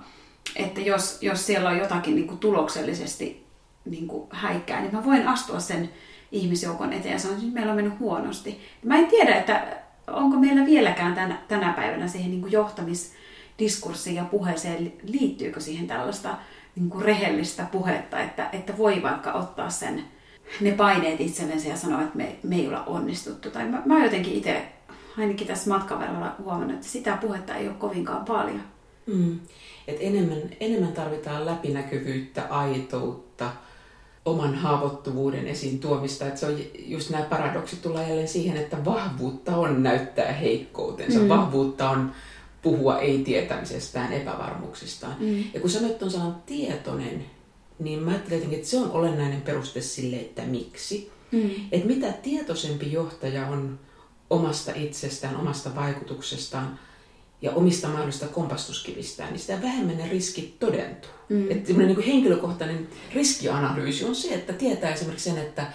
että 0.56 0.80
jos, 0.80 1.18
jos 1.22 1.46
siellä 1.46 1.70
on 1.70 1.78
jotakin 1.78 2.14
niin 2.14 2.26
kuin 2.26 2.38
tuloksellisesti 2.38 3.46
niin 3.84 4.06
kuin 4.06 4.28
häikkää, 4.30 4.80
niin 4.80 4.94
mä 4.94 5.04
voin 5.04 5.28
astua 5.28 5.61
sen 5.61 5.90
ihmisjoukon 6.32 6.92
eteen 6.92 7.12
ja 7.12 7.18
sanoa, 7.18 7.37
että 7.37 7.52
meillä 7.52 7.70
on 7.70 7.76
mennyt 7.76 7.99
huonosti. 7.99 8.61
Mä 8.84 8.96
en 8.96 9.06
tiedä, 9.06 9.34
että 9.34 9.66
onko 10.06 10.37
meillä 10.37 10.66
vieläkään 10.66 11.14
tänä, 11.14 11.38
tänä 11.49 11.72
päivänä 11.72 12.08
siihen 12.08 12.30
niin 12.30 12.40
kuin 12.40 12.52
johtamisdiskurssiin 13.59 14.16
ja 14.16 14.25
puheeseen, 14.25 14.92
liittyykö 15.02 15.61
siihen 15.61 15.87
tällaista 15.87 16.37
niin 16.76 16.90
kuin 16.90 17.04
rehellistä 17.04 17.66
puhetta, 17.73 18.21
että, 18.21 18.49
että 18.52 18.78
voi 18.78 19.02
vaikka 19.02 19.32
ottaa 19.32 19.71
sen, 19.71 20.04
ne 20.61 20.73
paineet 20.73 21.21
itsellensä 21.21 21.68
ja 21.68 21.76
sanoa, 21.76 22.02
että 22.02 22.16
me, 22.16 22.37
me 22.42 22.56
ei 22.56 22.68
olla 22.68 22.85
onnistuttu. 22.85 23.50
Tai 23.50 23.68
mä, 23.68 23.82
mä 23.85 24.04
jotenkin 24.04 24.32
itse, 24.32 24.62
ainakin 25.18 25.47
tässä 25.47 25.71
matkan 25.71 26.00
verralla 26.00 26.37
huomannut, 26.44 26.75
että 26.75 26.87
sitä 26.87 27.18
puhetta 27.21 27.54
ei 27.54 27.68
ole 27.68 27.76
kovinkaan 27.76 28.25
paljon. 28.25 28.62
Mm. 29.06 29.40
Et 29.88 29.97
enemmän, 30.00 30.42
enemmän 30.61 30.92
tarvitaan 30.92 31.47
läpinäkyvyyttä, 31.47 32.42
aitoutta, 32.50 33.50
oman 34.25 34.54
haavoittuvuuden 34.54 35.47
esiin 35.47 35.78
tuomista. 35.78 36.26
Että 36.26 36.40
se 36.40 36.47
on 36.47 36.59
just 36.78 37.11
nämä 37.11 37.25
paradoksit 37.25 37.82
tulee 37.82 38.09
jälleen 38.09 38.28
siihen, 38.28 38.56
että 38.56 38.85
vahvuutta 38.85 39.56
on 39.56 39.82
näyttää 39.82 40.32
heikkoutensa. 40.32 41.18
Mm. 41.18 41.28
Vahvuutta 41.28 41.90
on 41.90 42.12
puhua 42.62 42.99
ei-tietämisestään, 42.99 44.12
epävarmuuksistaan. 44.12 45.16
Mm. 45.21 45.45
Ja 45.54 45.61
kun 45.61 45.71
sanoit 45.71 45.99
tuon 45.99 46.11
sanan 46.11 46.42
tietoinen, 46.47 47.25
niin 47.78 47.99
mä 47.99 48.11
ajattelen 48.11 48.37
jotenkin, 48.37 48.59
että 48.59 48.71
se 48.71 48.78
on 48.78 48.90
olennainen 48.90 49.40
peruste 49.40 49.81
sille, 49.81 50.16
että 50.16 50.42
miksi. 50.42 51.11
Mm. 51.33 51.50
Että 51.73 51.87
mitä 51.87 52.12
tietoisempi 52.12 52.92
johtaja 52.92 53.47
on 53.47 53.78
omasta 54.31 54.73
itsestään, 54.75 55.37
omasta 55.37 55.75
vaikutuksestaan 55.75 56.78
ja 57.42 57.52
omista 57.52 57.88
mahdollisista 57.88 58.28
kompastuskivistään, 58.28 59.33
niin 59.33 59.40
sitä 59.40 59.62
vähemmän 59.62 59.97
ne 59.97 60.09
riskit 60.09 60.59
todentuu. 60.59 61.11
Mm. 61.28 61.50
Että 61.50 61.73
niin 61.73 61.95
kuin 61.95 62.07
henkilökohtainen 62.07 62.88
riskianalyysi 63.14 64.04
on 64.04 64.14
se, 64.14 64.35
että 64.35 64.52
tietää 64.52 64.95
esimerkiksi 64.95 65.31
sen, 65.31 65.38
että 65.38 65.66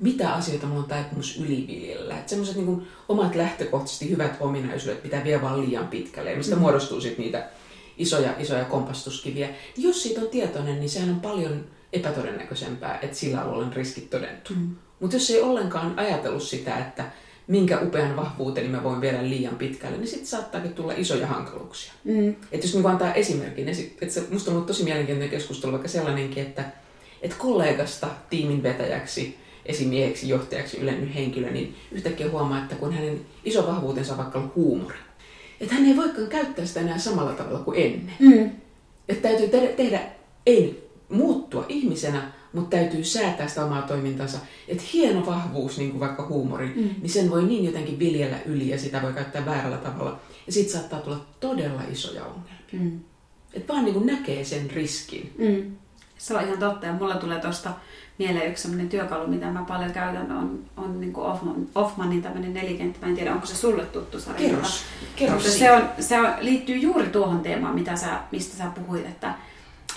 mitä 0.00 0.32
asioita 0.32 0.66
mulla 0.66 0.82
on 0.82 0.88
taipumus 0.88 1.40
yliviljellä. 1.40 2.18
Että 2.18 2.30
semmoiset 2.30 2.56
niin 2.56 2.82
omat 3.08 3.34
lähtökohtaisesti 3.34 4.10
hyvät 4.10 4.36
ominaisuudet 4.40 5.02
pitää 5.02 5.24
vie 5.24 5.42
vaan 5.42 5.60
liian 5.60 5.88
pitkälle, 5.88 6.30
ja 6.30 6.36
mistä 6.36 6.54
mm. 6.54 6.60
muodostuu 6.60 7.00
sitten 7.00 7.24
niitä 7.24 7.48
isoja, 7.98 8.34
isoja 8.38 8.64
kompastuskiviä. 8.64 9.48
Jos 9.76 10.02
siitä 10.02 10.20
on 10.20 10.28
tietoinen, 10.28 10.80
niin 10.80 10.90
sehän 10.90 11.10
on 11.10 11.20
paljon 11.20 11.64
epätodennäköisempää, 11.92 12.98
että 13.02 13.16
sillä 13.16 13.40
alueella 13.40 13.66
on 13.66 13.72
riskit 13.72 14.10
todennettu. 14.10 14.54
Mm. 14.54 14.76
Mutta 15.00 15.16
jos 15.16 15.30
ei 15.30 15.40
ollenkaan 15.40 15.98
ajatellut 15.98 16.42
sitä, 16.42 16.78
että 16.78 17.04
minkä 17.46 17.80
upean 17.80 18.16
vahvuuteni 18.16 18.68
mä 18.68 18.82
voin 18.82 19.00
viedä 19.00 19.22
liian 19.22 19.56
pitkälle, 19.56 19.96
niin 19.96 20.08
sitten 20.08 20.26
saattaakin 20.26 20.74
tulla 20.74 20.92
isoja 20.96 21.26
hankaluuksia. 21.26 21.92
Mm. 22.04 22.28
Että 22.28 22.66
jos 22.66 22.74
niin 22.74 22.86
antaa 22.86 23.14
esimerkin, 23.14 23.68
että 23.68 24.14
se, 24.14 24.24
musta 24.30 24.50
on 24.50 24.54
ollut 24.54 24.66
tosi 24.66 24.84
mielenkiintoinen 24.84 25.30
keskustelu 25.30 25.72
vaikka 25.72 25.88
sellainenkin, 25.88 26.42
että, 26.42 26.64
että 27.22 27.36
kollegasta 27.38 28.06
tiimin 28.30 28.62
vetäjäksi, 28.62 29.38
esimieheksi, 29.66 30.28
johtajaksi 30.28 30.76
ylennyt 30.76 31.14
henkilö, 31.14 31.50
niin 31.50 31.74
yhtäkkiä 31.92 32.30
huomaa, 32.30 32.58
että 32.58 32.74
kun 32.74 32.92
hänen 32.92 33.20
iso 33.44 33.66
vahvuutensa 33.66 34.12
on 34.12 34.18
vaikka 34.18 34.38
ollut 34.38 34.54
huumori, 34.56 34.96
että 35.60 35.74
hän 35.74 35.86
ei 35.86 35.96
voikaan 35.96 36.26
käyttää 36.26 36.66
sitä 36.66 36.80
enää 36.80 36.98
samalla 36.98 37.32
tavalla 37.32 37.58
kuin 37.58 37.80
ennen. 37.80 38.14
Mm. 38.18 38.50
Että 39.08 39.28
täytyy 39.28 39.48
tehdä, 39.48 39.68
tehdä 39.68 40.00
ei 40.46 40.90
muuttua 41.08 41.66
ihmisenä, 41.68 42.32
mutta 42.52 42.76
täytyy 42.76 43.04
säätää 43.04 43.48
sitä 43.48 43.64
omaa 43.64 43.82
toimintansa. 43.82 44.38
Että 44.68 44.82
hieno 44.92 45.26
vahvuus, 45.26 45.78
niin 45.78 45.90
kuin 45.90 46.00
vaikka 46.00 46.26
huumori, 46.26 46.66
mm. 46.66 46.90
niin 47.00 47.10
sen 47.10 47.30
voi 47.30 47.44
niin 47.44 47.64
jotenkin 47.64 47.98
viljellä 47.98 48.38
yli 48.46 48.68
ja 48.68 48.78
sitä 48.78 49.02
voi 49.02 49.12
käyttää 49.12 49.46
väärällä 49.46 49.76
tavalla. 49.76 50.20
Ja 50.46 50.52
siitä 50.52 50.72
saattaa 50.72 51.00
tulla 51.00 51.26
todella 51.40 51.82
isoja 51.92 52.24
ongelmia. 52.24 52.54
Mm. 52.72 53.00
Että 53.54 53.72
vaan 53.72 53.84
niin 53.84 53.94
kuin 53.94 54.06
näkee 54.06 54.44
sen 54.44 54.70
riskin. 54.70 55.32
Mm. 55.38 55.76
Se 56.18 56.34
on 56.36 56.44
ihan 56.44 56.58
totta. 56.58 56.86
Ja 56.86 56.92
mulla 56.92 57.14
tulee 57.14 57.40
tuosta 57.40 57.70
mieleen 58.18 58.50
yksi 58.50 58.62
sellainen 58.62 58.88
työkalu, 58.88 59.26
mitä 59.26 59.46
mä 59.46 59.64
paljon 59.68 59.92
käytän, 59.92 60.32
on, 60.32 60.64
on 60.76 61.00
niin 61.00 61.12
kuin 61.12 61.26
Offman, 61.26 61.66
Offmanin 61.74 62.22
tämmöinen 62.22 62.54
nelikenttä. 62.54 62.98
Mä 63.02 63.08
en 63.08 63.14
tiedä, 63.14 63.32
onko 63.32 63.46
se 63.46 63.56
sulle 63.56 63.84
tuttu 63.84 64.20
sarja. 64.20 64.48
Kerros. 64.48 64.84
Kerros 65.16 65.58
se, 65.58 65.72
on, 65.72 65.82
se 66.00 66.20
on, 66.20 66.28
liittyy 66.40 66.76
juuri 66.76 67.06
tuohon 67.06 67.40
teemaan, 67.40 67.74
mitä 67.74 67.96
sä, 67.96 68.20
mistä 68.32 68.56
sä 68.56 68.70
puhuit, 68.74 69.06
että, 69.06 69.34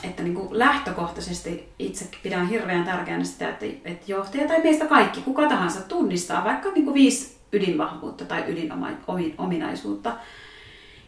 että 0.03 0.24
niin 0.24 0.36
kuin 0.36 0.59
lähtökohtaisesti 0.59 1.69
itse 1.79 2.09
pidän 2.24 2.47
hirveän 2.47 2.86
tärkeänä 2.86 3.24
sitä, 3.24 3.50
että, 3.50 3.65
että 3.86 4.12
johtaja 4.12 4.47
tai 4.47 4.63
meistä 4.63 4.86
kaikki, 4.86 5.21
kuka 5.21 5.47
tahansa 5.47 5.81
tunnistaa 5.81 6.43
vaikka 6.43 6.69
niin 6.69 6.86
kuin 6.86 6.93
viisi 6.93 7.38
ydinvahvuutta 7.53 8.25
tai 8.25 8.43
ydinominaisuutta. 8.47 10.17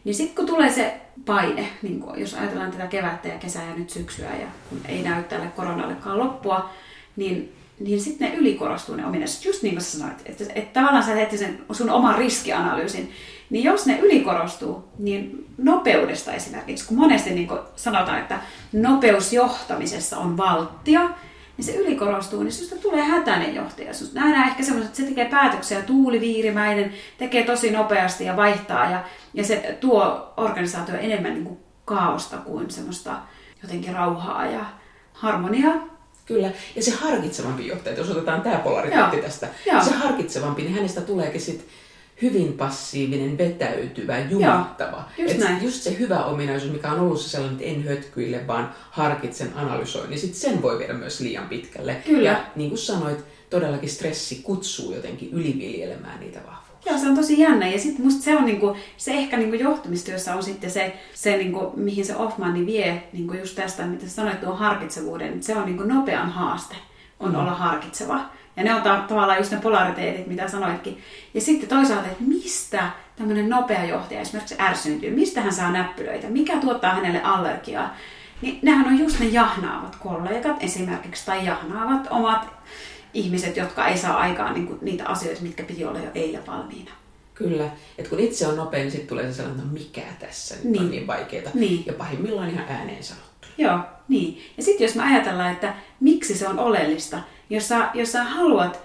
Niin 0.04 0.16
sitten 0.16 0.36
kun 0.36 0.46
tulee 0.46 0.72
se 0.72 1.02
paine, 1.26 1.70
niin 1.82 2.00
kun, 2.00 2.20
jos 2.20 2.34
ajatellaan 2.34 2.72
tätä 2.72 2.88
kevättä 2.88 3.28
ja 3.28 3.38
kesää 3.38 3.70
ja 3.70 3.76
nyt 3.76 3.90
syksyä 3.90 4.36
ja 4.36 4.48
kun 4.70 4.82
ei 4.86 5.02
näy 5.02 5.24
tälle 5.24 5.48
koronallekaan 5.48 6.20
loppua, 6.20 6.70
niin, 7.16 7.56
niin 7.80 8.02
sitten 8.02 8.32
ne 8.32 8.38
ylikorostuu 8.38 8.96
ne 8.96 9.06
ominaisuudet. 9.06 9.46
Just 9.46 9.64
niin 9.64 9.74
kuin 9.74 9.84
sä 9.84 9.98
sanoit, 9.98 10.22
että, 10.26 10.44
että 10.56 10.80
tavallaan 10.80 11.04
sä 11.04 11.14
teet 11.14 11.38
sen 11.38 11.60
sun 11.72 11.90
oman 11.90 12.18
riskianalyysin, 12.18 13.12
niin 13.50 13.64
jos 13.64 13.86
ne 13.86 14.00
ylikorostuu, 14.00 14.84
niin 15.00 15.46
nopeudesta 15.58 16.34
esimerkiksi, 16.34 16.88
kun 16.88 16.98
monesti 16.98 17.30
niin 17.30 17.48
kun 17.48 17.60
sanotaan, 17.76 18.20
että 18.20 18.40
nopeusjohtamisessa 18.74 20.18
on 20.18 20.38
valttia, 20.38 21.10
niin 21.60 21.66
se 21.66 21.76
ylikorostuu, 21.76 22.44
niin 22.44 22.52
sinusta 22.52 22.76
tulee 22.76 23.04
hätäinen 23.04 23.56
johtaja. 23.56 23.94
Sinusta 23.94 24.20
nähdään 24.20 24.48
ehkä 24.48 24.64
semmoiset, 24.64 24.90
että 24.90 25.02
se 25.02 25.08
tekee 25.08 25.26
päätöksiä 25.26 25.82
tuuliviirimäinen, 25.82 26.94
tekee 27.18 27.44
tosi 27.44 27.72
nopeasti 27.72 28.26
ja 28.26 28.38
vaihtaa, 28.38 28.90
ja, 28.90 29.04
ja 29.34 29.44
se 29.44 29.78
tuo 29.80 30.34
organisaatio 30.38 30.96
enemmän 30.96 31.34
niin 31.34 31.44
kuin 31.44 31.60
kaaosta 31.86 32.38
kuin 32.38 32.72
semmoista 32.72 33.16
jotenkin 33.64 33.94
rauhaa 33.94 34.46
ja 34.46 34.66
harmoniaa. 35.14 36.00
Kyllä, 36.26 36.52
ja 36.76 36.84
se 36.84 36.92
harkitsevampi 36.92 37.68
johtaja, 37.68 37.98
jos 37.98 38.10
otetaan 38.10 38.42
tämä 38.42 38.58
polariteetti 38.58 39.18
tästä, 39.18 39.48
Joo. 39.66 39.84
se 39.84 39.94
harkitsevampi, 39.94 40.62
niin 40.62 40.76
hänestä 40.76 41.02
tuleekin 41.02 41.42
sitten 41.42 41.68
hyvin 42.22 42.54
passiivinen, 42.54 43.38
vetäytyvä, 43.38 44.20
jumittava. 44.20 45.10
Joo, 45.18 45.28
just, 45.30 45.42
Et 45.42 45.62
just 45.62 45.82
se 45.82 46.00
hyvä 46.00 46.26
ominaisuus, 46.26 46.72
mikä 46.72 46.92
on 46.92 47.00
ollut 47.00 47.22
se 47.22 47.30
sellainen, 47.30 47.60
että 47.60 47.72
en 47.72 47.84
hötkyille, 47.84 48.48
vaan 48.48 48.74
harkitsen, 48.92 49.52
analysoin, 49.56 50.10
niin 50.10 50.20
sit 50.20 50.36
sen 50.36 50.62
voi 50.62 50.80
viedä 50.80 50.94
myös 50.94 51.20
liian 51.20 51.50
pitkälle. 51.50 51.96
Kyllä. 52.06 52.30
Ja 52.30 52.44
niin 52.56 52.70
kuin 52.70 52.80
sanoit, 52.80 53.26
todellakin 53.50 53.90
stressi 53.90 54.36
kutsuu 54.44 54.94
jotenkin 54.94 55.30
yliviljelemään 55.32 56.20
niitä 56.20 56.40
vahvuuksia. 56.48 56.92
Joo, 56.92 57.02
se 57.02 57.08
on 57.08 57.16
tosi 57.16 57.40
jännä. 57.40 57.68
Ja 57.68 57.80
sitten 57.80 58.06
musta 58.06 58.24
se 58.24 58.36
on 58.36 58.46
niinku, 58.46 58.76
se 58.98 59.12
ehkä 59.12 59.38
niinku 59.38 59.56
johtamistyössä 59.56 60.36
on 60.36 60.44
sitten 60.44 60.72
se, 60.72 60.94
se 61.14 61.38
niinku, 61.38 61.74
mihin 61.76 62.06
se 62.06 62.16
Offmani 62.16 62.66
vie 62.66 63.04
niinku 63.14 63.34
just 63.34 63.56
tästä, 63.56 63.86
mitä 63.86 64.08
sanoit 64.08 64.42
tuon 64.42 64.58
harkitsevuuden. 64.58 65.44
Se 65.44 65.56
on 65.56 65.66
niinku 65.66 65.84
nopean 65.84 66.30
haaste, 66.30 66.76
on 67.20 67.32
mm. 67.32 67.40
olla 67.40 67.54
harkitseva. 67.54 68.20
Ja 68.56 68.64
ne 68.64 68.76
on 68.76 68.82
ta- 68.82 69.06
tavallaan 69.08 69.38
just 69.38 69.52
ne 69.52 69.60
polariteetit, 69.62 70.28
mitä 70.28 70.48
sanoitkin. 70.48 71.02
Ja 71.34 71.42
sitten 71.42 71.70
toisaalta, 71.70 72.08
että 72.08 72.24
mistä 72.24 72.90
tämmöinen 73.16 73.50
nopea 73.50 73.86
johtaja 73.86 74.22
esimerkiksi 74.22 74.56
ärsyntyy, 74.60 75.12
mistä 75.12 75.42
hän 75.42 75.54
saa 75.54 75.72
näppylöitä, 75.72 76.28
mikä 76.28 76.58
tuottaa 76.58 76.96
hänelle 76.96 77.22
allergiaa. 77.24 77.96
Niin 78.42 78.60
nehän 78.62 78.88
on 78.88 79.00
just 79.00 79.20
ne 79.20 79.26
jahnaavat 79.26 79.96
kollegat 79.96 80.58
esimerkiksi, 80.60 81.26
tai 81.26 81.46
jahnaavat 81.46 82.08
omat 82.10 82.48
ihmiset, 83.14 83.58
jotka 83.58 83.88
ei 83.88 83.98
saa 83.98 84.18
aikaan 84.18 84.54
niin 84.54 84.78
niitä 84.82 85.06
asioita, 85.06 85.42
mitkä 85.42 85.64
piti 85.64 85.86
olla 85.86 86.00
jo 86.00 86.12
eilen 86.16 86.48
valmiina. 86.48 86.92
Kyllä. 87.34 87.70
että 87.98 88.10
kun 88.10 88.20
itse 88.20 88.48
on 88.48 88.58
nopea, 88.58 88.80
niin 88.80 88.92
sitten 88.92 89.08
tulee 89.08 89.28
se 89.28 89.34
sellainen, 89.34 89.60
että 89.60 89.74
no 89.74 89.80
mikä 89.80 90.02
tässä 90.20 90.56
nyt 90.56 90.64
niin. 90.64 90.84
on 90.84 90.92
niin 90.92 91.08
vaikeaa. 91.08 91.52
Niin. 91.54 91.84
Ja 91.86 91.94
pahimmillaan 91.94 92.50
ihan 92.50 92.66
ääneen 92.70 93.04
sanottu. 93.04 93.29
Joo, 93.60 93.80
niin. 94.08 94.42
Ja 94.58 94.64
sitten 94.64 94.86
jos 94.86 94.96
me 94.96 95.04
ajatellaan, 95.04 95.52
että 95.52 95.74
miksi 96.00 96.38
se 96.38 96.48
on 96.48 96.60
oleellista, 96.60 97.18
jos 97.50 97.68
sä, 97.68 97.90
jos 97.94 98.12
sä 98.12 98.24
haluat 98.24 98.80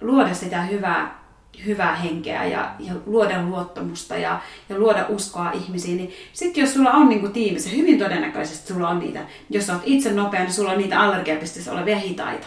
luoda 0.00 0.34
sitä 0.34 0.62
hyvää, 0.62 1.24
hyvää 1.66 1.96
henkeä 1.96 2.44
ja, 2.44 2.74
ja 2.78 2.94
luoda 3.06 3.42
luottamusta 3.42 4.16
ja, 4.16 4.40
ja 4.68 4.78
luoda 4.78 5.06
uskoa 5.08 5.50
ihmisiin, 5.52 5.96
niin 5.96 6.12
sitten 6.32 6.60
jos 6.60 6.74
sulla 6.74 6.90
on 6.90 7.08
niinku 7.08 7.28
tiimissä, 7.28 7.70
hyvin 7.70 7.98
todennäköisesti 7.98 8.72
sulla 8.72 8.88
on 8.88 8.98
niitä, 8.98 9.20
jos 9.50 9.66
sä 9.66 9.72
oot 9.72 9.82
itse 9.84 10.12
nopea, 10.12 10.40
niin 10.40 10.52
sulla 10.52 10.72
on 10.72 10.78
niitä 10.78 11.00
allergiapisteessä 11.00 11.72
olevia 11.72 11.98
hitaita. 11.98 12.46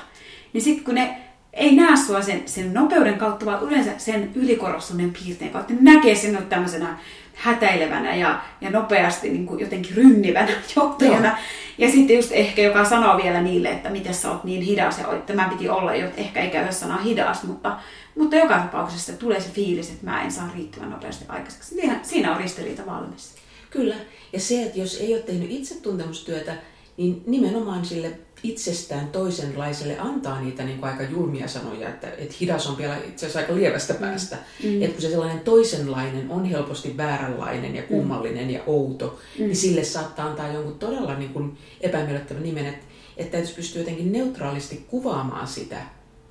Niin 0.53 0.61
sitten 0.61 0.83
kun 0.83 0.95
ne 0.95 1.26
ei 1.53 1.75
näe 1.75 1.97
sua 1.97 2.21
sen, 2.21 2.41
sen 2.45 2.73
nopeuden 2.73 3.17
kautta, 3.17 3.45
vaan 3.45 3.63
yleensä 3.63 3.91
sen 3.97 4.31
ylikorostuneen 4.35 5.13
piirteen 5.13 5.51
kautta, 5.51 5.73
ne 5.73 5.93
näkee 5.93 6.15
sinut 6.15 6.49
tämmöisenä 6.49 6.97
hätäilevänä 7.33 8.15
ja, 8.15 8.41
ja 8.61 8.69
nopeasti 8.69 9.29
niin 9.29 9.45
kuin 9.45 9.59
jotenkin 9.59 9.95
rynnivänä 9.95 10.51
johtajana. 10.75 11.27
Joo. 11.27 11.37
Ja 11.77 11.91
sitten 11.91 12.15
just 12.15 12.31
ehkä 12.31 12.61
joka 12.61 12.85
sanoo 12.85 13.17
vielä 13.23 13.41
niille, 13.41 13.69
että 13.69 13.89
miten 13.89 14.13
sä 14.13 14.31
oot 14.31 14.43
niin 14.43 14.61
hidas 14.61 14.99
ja 14.99 15.05
tämä 15.25 15.49
piti 15.49 15.69
olla 15.69 15.95
jo, 15.95 16.09
ehkä 16.17 16.41
ei 16.41 16.49
käytä 16.49 16.71
sanaa 16.71 16.97
hidas, 16.97 17.43
mutta, 17.43 17.77
mutta 18.15 18.35
joka 18.35 18.59
tapauksessa 18.59 19.13
tulee 19.13 19.39
se 19.39 19.49
fiilis, 19.49 19.89
että 19.89 20.05
mä 20.05 20.23
en 20.23 20.31
saa 20.31 20.49
riittävän 20.55 20.89
nopeasti 20.89 21.25
aikaiseksi. 21.27 21.75
Siinä 22.03 22.31
on 22.31 22.37
ristiriita 22.37 22.85
valmis. 22.85 23.35
Kyllä. 23.69 23.95
Ja 24.33 24.39
se, 24.39 24.63
että 24.63 24.79
jos 24.79 24.97
ei 25.01 25.13
ole 25.13 25.21
tehnyt 25.21 25.51
itsetuntemustyötä, 25.51 26.55
niin 26.97 27.23
nimenomaan 27.27 27.85
sille 27.85 28.11
itsestään 28.43 29.07
toisenlaiselle 29.07 29.99
antaa 29.99 30.41
niitä 30.41 30.63
niin 30.63 30.79
kuin 30.79 30.91
aika 30.91 31.03
julmia 31.03 31.47
sanoja, 31.47 31.89
että, 31.89 32.07
että 32.07 32.35
hidas 32.41 32.67
on 32.67 32.77
vielä 32.77 32.97
itse 32.97 33.25
asiassa 33.25 33.39
aika 33.39 33.55
lievästä 33.55 33.93
mm. 33.93 33.99
päästä. 33.99 34.37
Mm. 34.63 34.81
Että 34.81 34.93
kun 34.93 35.01
se 35.01 35.09
sellainen 35.09 35.39
toisenlainen 35.39 36.29
on 36.29 36.45
helposti 36.45 36.97
vääränlainen 36.97 37.75
ja 37.75 37.83
kummallinen 37.83 38.45
mm. 38.45 38.49
ja 38.49 38.59
outo, 38.67 39.19
mm. 39.39 39.45
niin 39.45 39.55
sille 39.55 39.83
saattaa 39.83 40.25
antaa 40.25 40.51
jonkun 40.51 40.79
todella 40.79 41.15
niin 41.15 41.33
kuin 41.33 41.57
epämiellyttävän 41.81 42.43
nimen, 42.43 42.65
että, 42.65 42.85
että 43.17 43.31
täytyisi 43.31 43.55
pystyä 43.55 43.81
jotenkin 43.81 44.11
neutraalisti 44.11 44.85
kuvaamaan 44.87 45.47
sitä 45.47 45.77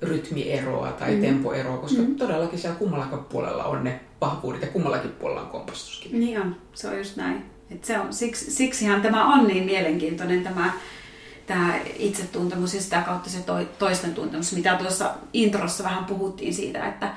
rytmieroa 0.01 0.91
tai 0.91 1.15
mm. 1.15 1.21
tempoeroa, 1.21 1.77
koska 1.77 2.01
mm. 2.01 2.15
todellakin 2.15 2.59
siellä 2.59 2.79
kummallakin 2.79 3.19
puolella 3.19 3.63
on 3.63 3.83
ne 3.83 3.99
vahvuudet 4.21 4.61
ja 4.61 4.67
kummallakin 4.67 5.11
puolella 5.11 5.41
on 5.41 5.47
kompastuskin. 5.49 6.19
Niin 6.19 6.41
on, 6.41 6.55
se 6.73 6.87
on 6.87 6.97
just 6.97 7.15
näin. 7.15 7.45
Et 7.71 7.85
se 7.85 7.99
on, 7.99 8.13
siksi, 8.13 8.51
siksihän 8.51 9.01
tämä 9.01 9.33
on 9.33 9.47
niin 9.47 9.63
mielenkiintoinen 9.63 10.43
tämä 10.43 10.73
tämä 11.47 11.73
itsetuntemus 11.95 12.73
ja 12.73 12.81
sitä 12.81 13.01
kautta 13.01 13.29
se 13.29 13.39
toisten 13.79 14.13
tuntemus, 14.13 14.53
mitä 14.53 14.75
tuossa 14.75 15.13
introssa 15.33 15.83
vähän 15.83 16.05
puhuttiin 16.05 16.53
siitä, 16.53 16.87
että, 16.87 17.13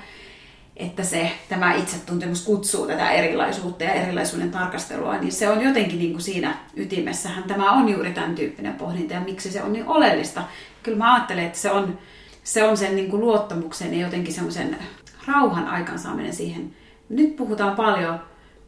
että 0.76 1.04
se, 1.04 1.30
tämä 1.48 1.74
itsetuntemus 1.74 2.44
kutsuu 2.44 2.86
tätä 2.86 3.10
erilaisuutta 3.10 3.84
ja 3.84 3.92
erilaisuuden 3.92 4.50
tarkastelua, 4.50 5.18
niin 5.18 5.32
se 5.32 5.48
on 5.48 5.62
jotenkin 5.62 5.98
niin 5.98 6.12
kuin 6.12 6.22
siinä 6.22 6.58
ytimessähän 6.76 7.44
tämä 7.44 7.72
on 7.72 7.88
juuri 7.88 8.12
tämän 8.12 8.34
tyyppinen 8.34 8.74
pohdinta 8.74 9.14
ja 9.14 9.20
miksi 9.20 9.50
se 9.50 9.62
on 9.62 9.72
niin 9.72 9.86
oleellista. 9.86 10.42
Kyllä 10.82 10.98
mä 10.98 11.14
ajattelen, 11.14 11.46
että 11.46 11.58
se 11.58 11.70
on, 11.70 11.98
se 12.44 12.64
on 12.64 12.76
sen 12.76 12.96
niin 12.96 13.10
kuin 13.10 13.20
luottamuksen 13.20 13.94
ja 13.94 14.06
jotenkin 14.06 14.34
semmoisen 14.34 14.78
rauhan 15.26 15.68
aikansaaminen 15.68 16.32
siihen. 16.32 16.74
Nyt 17.08 17.36
puhutaan 17.36 17.76
paljon 17.76 18.20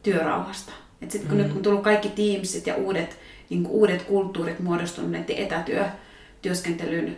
työrauhasta 0.02 0.72
sitten 1.08 1.28
kun 1.28 1.38
mm. 1.38 1.44
nyt 1.44 1.56
on 1.56 1.62
tullut 1.62 1.82
kaikki 1.82 2.08
Teamsit 2.08 2.66
ja 2.66 2.74
uudet, 2.74 3.18
niin 3.50 3.66
uudet 3.66 4.02
kulttuurit 4.02 4.60
muodostunut 4.60 5.10
näiden 5.10 5.36
etätyöskentelyn 5.36 7.16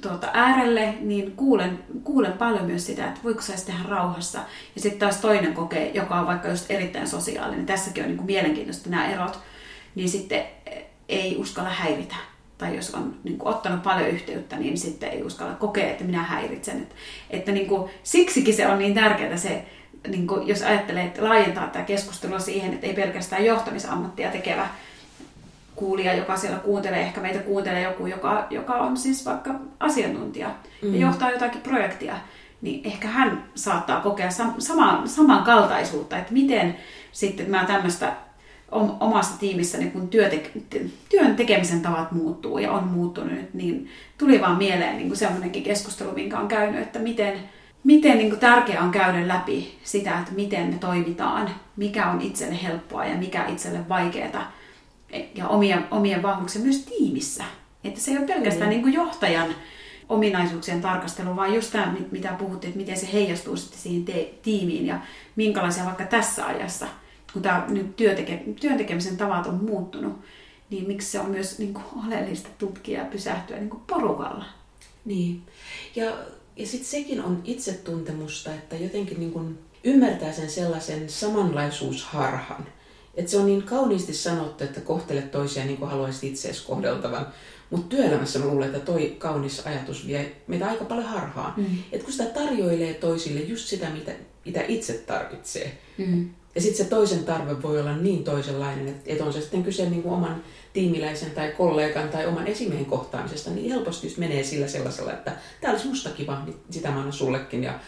tuota, 0.00 0.30
äärelle, 0.32 0.94
niin 1.00 1.32
kuulen, 1.32 1.78
kuulen 2.04 2.32
paljon 2.32 2.64
myös 2.64 2.86
sitä, 2.86 3.08
että 3.08 3.20
voiko 3.24 3.42
saisi 3.42 3.66
tehdä 3.66 3.78
rauhassa. 3.88 4.38
Ja 4.74 4.80
sitten 4.80 5.00
taas 5.00 5.16
toinen 5.16 5.54
kokee, 5.54 5.90
joka 5.94 6.20
on 6.20 6.26
vaikka 6.26 6.48
just 6.48 6.70
erittäin 6.70 7.08
sosiaalinen, 7.08 7.66
tässäkin 7.66 8.02
on 8.02 8.08
niin 8.08 8.16
kuin 8.16 8.26
mielenkiintoista 8.26 8.90
nämä 8.90 9.08
erot, 9.08 9.38
niin 9.94 10.08
sitten 10.08 10.42
ei 11.08 11.36
uskalla 11.36 11.70
häiritä. 11.70 12.14
Tai 12.58 12.76
jos 12.76 12.94
on 12.94 13.16
niin 13.24 13.38
kuin, 13.38 13.54
ottanut 13.54 13.82
paljon 13.82 14.08
yhteyttä, 14.08 14.56
niin 14.56 14.78
sitten 14.78 15.08
ei 15.08 15.22
uskalla 15.22 15.54
kokea, 15.54 15.90
että 15.90 16.04
minä 16.04 16.22
häiritsen. 16.22 16.76
Että, 16.76 16.94
että 17.30 17.52
niin 17.52 17.66
kuin, 17.66 17.90
siksikin 18.02 18.54
se 18.54 18.66
on 18.66 18.78
niin 18.78 18.94
tärkeää 18.94 19.36
se, 19.36 19.64
niin 20.08 20.26
kuin, 20.26 20.48
jos 20.48 20.62
ajattelee, 20.62 21.04
että 21.04 21.24
laajentaa 21.24 21.66
tämä 21.66 21.84
keskustelua 21.84 22.38
siihen, 22.38 22.74
että 22.74 22.86
ei 22.86 22.94
pelkästään 22.94 23.44
johtamisammattia 23.44 24.30
tekevä 24.30 24.68
kuulija, 25.80 26.14
joka 26.14 26.36
siellä 26.36 26.58
kuuntelee, 26.58 27.00
ehkä 27.00 27.20
meitä 27.20 27.38
kuuntelee 27.38 27.82
joku, 27.82 28.06
joka, 28.06 28.46
joka 28.50 28.74
on 28.74 28.96
siis 28.96 29.26
vaikka 29.26 29.54
asiantuntija 29.80 30.50
mm. 30.82 30.94
ja 30.94 31.00
johtaa 31.00 31.30
jotakin 31.30 31.60
projektia, 31.60 32.16
niin 32.62 32.80
ehkä 32.84 33.08
hän 33.08 33.44
saattaa 33.54 34.00
kokea 34.00 34.30
sama, 34.58 35.02
samankaltaisuutta, 35.06 36.18
että 36.18 36.32
miten 36.32 36.76
sitten 37.12 37.50
mä 37.50 37.64
tämmöistä 37.64 38.12
omassa 39.00 39.40
tiimissä 39.40 39.78
niin 39.78 39.92
kun 39.92 40.08
työte- 40.08 40.88
työn 41.08 41.36
tekemisen 41.36 41.82
tavat 41.82 42.12
muuttuu 42.12 42.58
ja 42.58 42.72
on 42.72 42.84
muuttunut, 42.84 43.54
niin 43.54 43.88
tuli 44.18 44.40
vaan 44.40 44.58
mieleen 44.58 44.96
niin 44.96 45.16
semmoinenkin 45.16 45.62
keskustelu, 45.62 46.12
minkä 46.12 46.38
on 46.38 46.48
käynyt, 46.48 46.82
että 46.82 46.98
miten, 46.98 47.38
miten 47.84 48.18
niin 48.18 48.38
tärkeää 48.38 48.82
on 48.82 48.90
käydä 48.90 49.28
läpi 49.28 49.78
sitä, 49.84 50.18
että 50.18 50.32
miten 50.32 50.66
me 50.66 50.78
toimitaan, 50.78 51.50
mikä 51.76 52.10
on 52.10 52.20
itselle 52.20 52.62
helppoa 52.62 53.04
ja 53.04 53.16
mikä 53.16 53.46
itselle 53.46 53.88
vaikeaa 53.88 54.52
ja 55.34 55.48
omia, 55.48 55.82
omien 55.90 56.22
vahvuuksia 56.22 56.62
myös 56.62 56.84
tiimissä. 56.84 57.44
Että 57.84 58.00
se 58.00 58.10
ei 58.10 58.18
ole 58.18 58.26
pelkästään 58.26 58.66
mm. 58.66 58.70
niin 58.70 58.82
kuin 58.82 58.94
johtajan 58.94 59.54
ominaisuuksien 60.08 60.80
tarkastelu, 60.80 61.36
vaan 61.36 61.54
just 61.54 61.72
tämä, 61.72 61.94
mitä 62.10 62.32
puhuttiin, 62.32 62.68
että 62.68 62.80
miten 62.80 62.96
se 62.96 63.12
heijastuu 63.12 63.56
sitten 63.56 63.80
siihen 63.80 64.04
te- 64.04 64.34
tiimiin 64.42 64.86
ja 64.86 65.00
minkälaisia 65.36 65.84
vaikka 65.84 66.04
tässä 66.04 66.46
ajassa, 66.46 66.86
kun 67.32 67.42
tämä 67.42 67.64
nyt 67.68 67.96
työteke- 67.96 68.60
työn 68.60 68.78
tekemisen 68.78 69.16
tavat 69.16 69.46
on 69.46 69.64
muuttunut, 69.64 70.20
niin 70.70 70.86
miksi 70.86 71.10
se 71.10 71.20
on 71.20 71.30
myös 71.30 71.58
niin 71.58 71.74
kuin 71.74 71.84
oleellista 72.06 72.48
tutkia 72.58 72.98
ja 72.98 73.04
pysähtyä 73.04 73.56
niin 73.56 73.70
kuin 73.70 73.82
porukalla. 73.86 74.44
Niin. 75.04 75.42
Ja, 75.96 76.12
ja 76.56 76.66
sitten 76.66 76.88
sekin 76.88 77.24
on 77.24 77.40
itsetuntemusta, 77.44 78.54
että 78.54 78.76
jotenkin 78.76 79.20
niin 79.20 79.32
kuin 79.32 79.58
ymmärtää 79.84 80.32
sen 80.32 80.50
sellaisen 80.50 81.08
samanlaisuusharhan, 81.10 82.66
että 83.14 83.30
se 83.30 83.38
on 83.38 83.46
niin 83.46 83.62
kauniisti 83.62 84.14
sanottu, 84.14 84.64
että 84.64 84.80
kohtele 84.80 85.22
toisia 85.22 85.64
niin 85.64 85.76
kuin 85.76 85.90
haluaisit 85.90 86.24
itseesi 86.24 86.66
kohdeltavan. 86.66 87.26
Mutta 87.70 87.96
työelämässä 87.96 88.38
mä 88.38 88.44
luulen, 88.44 88.74
että 88.74 88.92
toi 88.92 89.16
kaunis 89.18 89.66
ajatus 89.66 90.06
vie 90.06 90.32
meitä 90.46 90.68
aika 90.68 90.84
paljon 90.84 91.06
harhaan. 91.06 91.54
Mm. 91.56 91.66
Että 91.92 92.04
kun 92.04 92.12
sitä 92.12 92.26
tarjoilee 92.26 92.94
toisille 92.94 93.40
just 93.40 93.66
sitä, 93.66 93.90
mitä, 93.90 94.12
mitä 94.44 94.62
itse 94.68 94.92
tarvitsee. 94.92 95.78
Mm. 95.98 96.30
Ja 96.54 96.60
sitten 96.60 96.84
se 96.84 96.90
toisen 96.90 97.24
tarve 97.24 97.62
voi 97.62 97.80
olla 97.80 97.96
niin 97.96 98.24
toisenlainen, 98.24 98.88
että, 98.88 99.12
että 99.12 99.24
on 99.24 99.32
se 99.32 99.40
sitten 99.40 99.62
kyse 99.62 99.90
niin 99.90 100.02
kuin 100.02 100.14
oman 100.14 100.42
tiimiläisen 100.72 101.30
tai 101.30 101.50
kollegan 101.50 102.08
tai 102.08 102.26
oman 102.26 102.46
esimiehen 102.46 102.86
kohtaamisesta, 102.86 103.50
niin 103.50 103.72
helposti 103.72 104.06
just 104.06 104.18
menee 104.18 104.42
sillä 104.44 104.68
sellaisella, 104.68 105.12
että 105.12 105.36
tämä 105.60 105.72
olisi 105.72 105.88
musta 105.88 106.10
kiva, 106.10 106.42
niin 106.44 106.56
sitä 106.70 106.90
mä 106.90 106.96
annan 106.96 107.12
sullekin. 107.12 107.64
Ja 107.64 107.78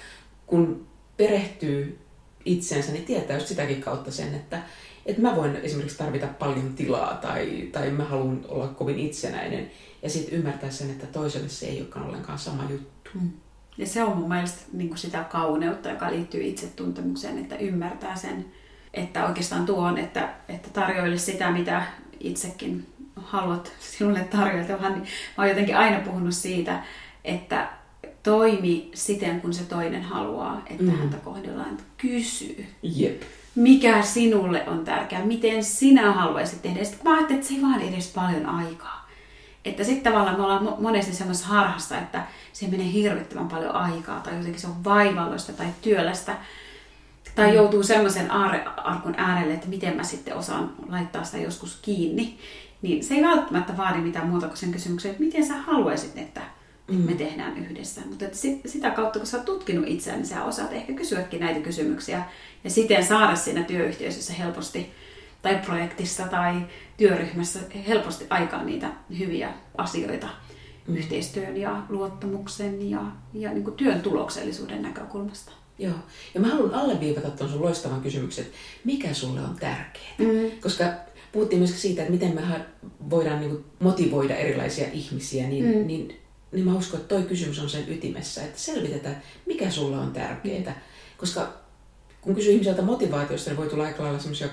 kun 0.46 0.86
perehtyy 1.16 1.98
itsensä, 2.44 2.92
niin 2.92 3.04
tietää 3.04 3.36
just 3.36 3.48
sitäkin 3.48 3.82
kautta 3.82 4.10
sen, 4.10 4.34
että, 4.34 4.62
että 5.06 5.22
mä 5.22 5.36
voin 5.36 5.56
esimerkiksi 5.56 5.98
tarvita 5.98 6.26
paljon 6.26 6.72
tilaa 6.74 7.14
tai, 7.14 7.68
tai 7.72 7.90
mä 7.90 8.04
haluan 8.04 8.44
olla 8.48 8.68
kovin 8.68 8.98
itsenäinen. 8.98 9.70
Ja 10.02 10.10
sitten 10.10 10.34
ymmärtää 10.34 10.70
sen, 10.70 10.90
että 10.90 11.06
toiselle 11.06 11.48
se 11.48 11.66
ei 11.66 11.80
olekaan 11.80 12.06
ollenkaan 12.06 12.38
sama 12.38 12.66
juttu. 12.70 13.10
Mm. 13.14 13.30
Ja 13.78 13.86
se 13.86 14.04
on 14.04 14.16
mun 14.16 14.28
mielestä 14.28 14.60
niin 14.72 14.88
kuin 14.88 14.98
sitä 14.98 15.24
kauneutta, 15.24 15.90
joka 15.90 16.10
liittyy 16.10 16.42
itsetuntemukseen, 16.42 17.38
että 17.38 17.56
ymmärtää 17.56 18.16
sen, 18.16 18.44
että 18.94 19.26
oikeastaan 19.26 19.66
tuo 19.66 19.86
on, 19.86 19.98
että, 19.98 20.34
että 20.48 20.70
tarjoile 20.70 21.18
sitä, 21.18 21.50
mitä 21.50 21.86
itsekin 22.20 22.86
haluat 23.16 23.72
sinulle 23.80 24.20
tarjota. 24.20 24.80
Vaan 24.80 24.92
niin 24.92 25.02
mä 25.38 25.44
oon 25.44 25.48
jotenkin 25.48 25.76
aina 25.76 26.00
puhunut 26.00 26.34
siitä, 26.34 26.84
että 27.24 27.68
toimi 28.22 28.90
siten, 28.94 29.40
kun 29.40 29.54
se 29.54 29.64
toinen 29.64 30.02
haluaa, 30.02 30.62
että 30.70 30.82
mm. 30.82 30.90
häntä 30.90 31.16
kohdellaan. 31.16 31.76
Kysy. 31.96 32.66
Jep 32.82 33.22
mikä 33.54 34.02
sinulle 34.02 34.68
on 34.68 34.84
tärkeää, 34.84 35.24
miten 35.24 35.64
sinä 35.64 36.12
haluaisit 36.12 36.62
tehdä. 36.62 36.84
Sitten 36.84 37.04
mä 37.04 37.14
ajattelin, 37.14 37.38
että 37.40 37.48
se 37.48 37.54
ei 37.54 37.62
vaan 37.62 37.80
edes 37.80 38.12
paljon 38.14 38.46
aikaa. 38.46 39.08
Että 39.64 39.84
sitten 39.84 40.12
tavallaan 40.12 40.36
me 40.36 40.42
ollaan 40.42 40.74
monesti 40.78 41.14
semmoisessa 41.14 41.48
harhassa, 41.48 41.98
että 41.98 42.26
se 42.52 42.66
menee 42.66 42.92
hirvittävän 42.92 43.48
paljon 43.48 43.74
aikaa 43.74 44.20
tai 44.20 44.36
jotenkin 44.36 44.60
se 44.60 44.66
on 44.66 44.84
vaivalloista 44.84 45.52
tai 45.52 45.66
työlästä. 45.82 46.36
Tai 47.34 47.48
mm. 47.48 47.54
joutuu 47.54 47.82
semmoisen 47.82 48.30
arkun 48.76 49.14
äärelle, 49.16 49.54
että 49.54 49.68
miten 49.68 49.96
mä 49.96 50.04
sitten 50.04 50.36
osaan 50.36 50.72
laittaa 50.88 51.24
sitä 51.24 51.38
joskus 51.38 51.78
kiinni. 51.82 52.38
Niin 52.82 53.04
se 53.04 53.14
ei 53.14 53.22
välttämättä 53.22 53.76
vaadi 53.76 53.98
mitään 53.98 54.28
muuta 54.28 54.46
kuin 54.46 54.56
sen 54.56 54.72
kysymyksen, 54.72 55.10
että 55.10 55.22
miten 55.22 55.46
sä 55.46 55.54
haluaisit, 55.54 56.18
että 56.18 56.40
mm. 56.88 56.96
me 56.96 57.14
tehdään 57.14 57.58
yhdessä. 57.58 58.00
Mutta 58.08 58.24
että 58.24 58.36
sit, 58.36 58.60
sitä 58.66 58.90
kautta, 58.90 59.18
kun 59.18 59.26
sä 59.26 59.36
oot 59.36 59.46
tutkinut 59.46 59.88
itseään, 59.88 60.18
niin 60.18 60.28
sä 60.28 60.44
osaat 60.44 60.72
ehkä 60.72 60.92
kysyäkin 60.92 61.40
näitä 61.40 61.60
kysymyksiä 61.60 62.24
ja 62.64 62.70
siten 62.70 63.06
saada 63.06 63.36
siinä 63.36 63.62
työyhteisössä 63.62 64.32
helposti 64.32 64.90
tai 65.42 65.58
projektissa 65.58 66.28
tai 66.28 66.54
työryhmässä 66.96 67.58
helposti 67.88 68.26
aikaan 68.30 68.66
niitä 68.66 68.92
hyviä 69.18 69.54
asioita 69.78 70.28
mm. 70.88 70.96
yhteistyön 70.96 71.56
ja 71.56 71.82
luottamuksen 71.88 72.90
ja, 72.90 73.02
ja 73.34 73.52
niin 73.52 73.64
kuin 73.64 73.76
työn 73.76 74.00
tuloksellisuuden 74.00 74.82
näkökulmasta. 74.82 75.52
Joo, 75.78 75.94
ja 76.34 76.40
mä 76.40 76.48
haluan 76.48 76.74
alleviivata 76.74 77.30
tuon 77.30 77.50
sun 77.50 77.62
loistavan 77.62 78.00
kysymyksen, 78.00 78.44
että 78.44 78.58
mikä 78.84 79.14
sulle 79.14 79.40
on 79.40 79.56
tärkeää? 79.60 80.14
Mm. 80.18 80.50
Koska 80.60 80.84
puhuttiin 81.32 81.60
myös 81.60 81.82
siitä, 81.82 82.02
että 82.02 82.12
miten 82.12 82.34
me 82.34 82.42
voidaan 83.10 83.40
niin 83.40 83.64
motivoida 83.80 84.36
erilaisia 84.36 84.86
ihmisiä, 84.92 85.48
niin, 85.48 85.64
mm. 85.64 85.86
niin, 85.86 86.21
niin 86.52 86.64
mä 86.64 86.74
uskon, 86.74 87.00
että 87.00 87.14
toi 87.14 87.22
kysymys 87.22 87.58
on 87.58 87.70
sen 87.70 87.88
ytimessä, 87.88 88.42
että 88.44 88.58
selvitetään, 88.58 89.22
mikä 89.46 89.70
sulle 89.70 89.98
on 89.98 90.12
tärkeää. 90.12 90.72
Mm. 90.72 90.80
Koska 91.16 91.52
kun 92.20 92.34
kysyy 92.34 92.52
ihmiseltä 92.52 92.82
motivaatiosta, 92.82 93.50
niin 93.50 93.56
voi 93.56 93.68
tulla 93.68 93.84
aika 93.84 94.02
lailla 94.02 94.18
semmoisia 94.18 94.48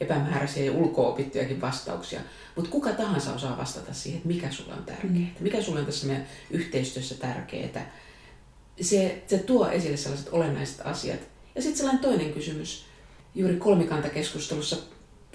epämääräisiä 0.00 0.64
ja 0.64 0.72
ulkoopittujakin 0.72 1.60
vastauksia. 1.60 2.20
Mutta 2.56 2.70
kuka 2.70 2.92
tahansa 2.92 3.34
osaa 3.34 3.56
vastata 3.56 3.94
siihen, 3.94 4.16
että 4.16 4.28
mikä 4.28 4.50
sulle 4.50 4.74
on 4.74 4.84
tärkeää, 4.84 5.12
mm. 5.12 5.26
mikä 5.40 5.62
sulle 5.62 5.80
on 5.80 5.86
tässä 5.86 6.06
meidän 6.06 6.26
yhteistyössä 6.50 7.14
tärkeää. 7.14 7.92
Se, 8.80 9.22
se 9.26 9.38
tuo 9.38 9.68
esille 9.68 9.96
sellaiset 9.96 10.28
olennaiset 10.32 10.80
asiat. 10.84 11.20
Ja 11.54 11.62
sitten 11.62 11.76
sellainen 11.76 12.02
toinen 12.02 12.32
kysymys. 12.32 12.84
Juuri 13.34 13.56
kolmikantakeskustelussa 13.56 14.76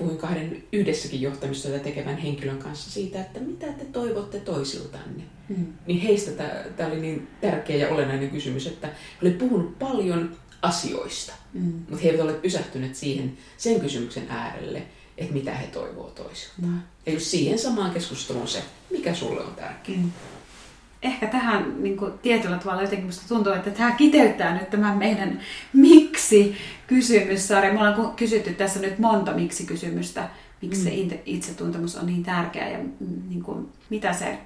puhuin 0.02 0.18
kahden 0.18 0.64
yhdessäkin 0.72 1.22
johtamistyötä 1.22 1.84
tekevän 1.84 2.18
henkilön 2.18 2.58
kanssa 2.58 2.92
siitä, 2.92 3.22
että 3.22 3.40
mitä 3.40 3.68
te 3.68 3.86
toivotte 3.86 4.40
toisiltanne. 4.40 5.24
Mm. 5.50 5.66
Niin 5.88 6.02
heistä 6.02 6.32
tämä 6.78 6.90
oli 6.90 7.02
niin 7.02 7.28
tärkeä 7.42 7.76
ja 7.76 7.90
olennainen 7.90 8.30
kysymys, 8.30 8.68
että 8.68 8.90
oli 9.22 9.32
puhunut 9.32 9.80
paljon 9.80 10.36
asioista. 10.62 11.34
Mm. 11.54 11.74
Mutta 11.90 12.04
he 12.04 12.10
eivät 12.10 12.22
ole 12.22 12.34
pysähtyneet 12.34 12.96
siihen 12.96 13.38
sen 13.58 13.82
kysymyksen 13.82 14.26
äärelle, 14.30 14.84
että 15.18 15.34
mitä 15.34 15.54
he 15.54 15.68
toivoo 15.68 16.10
toisiltaan. 16.10 16.74
Mm. 16.74 16.80
Ja 17.06 17.14
just 17.14 17.26
siihen 17.26 17.60
samaan 17.60 17.92
keskusteluun 17.92 18.48
se, 18.48 18.64
mikä 18.90 19.14
sulle 19.14 19.42
on 19.42 19.56
tärkeää. 19.56 20.00
Mm. 20.00 20.12
Ehkä 21.02 21.28
tähän 21.28 21.84
niin 21.84 21.98
kuin, 21.98 22.14
tietyllä 22.22 22.58
tavalla 22.58 22.82
jotenkin 22.82 23.06
musta 23.06 23.28
tuntuu, 23.28 23.54
että 23.54 23.70
tämä 23.72 23.92
kiteyttää 23.92 24.60
nyt 24.60 24.70
tämän 24.70 24.98
meidän 24.98 25.42
miksi-kysymyssarja. 26.36 27.74
Me 27.74 27.80
ollaan 27.80 28.15
kysytty 28.15 28.54
tässä 28.54 28.80
nyt 28.80 29.00
monta 29.00 29.34
miksi-kysymystä, 29.34 30.30
miksi 30.62 30.80
mm. 30.80 31.10
se 31.10 31.22
itsetuntemus 31.26 31.96
on 31.96 32.06
niin 32.06 32.24
tärkeä 32.24 32.70
ja 32.70 32.78
mm, 32.78 33.30
niin 33.30 33.44
kuin, 33.44 33.70
mitä 33.89 34.13
se 34.13 34.38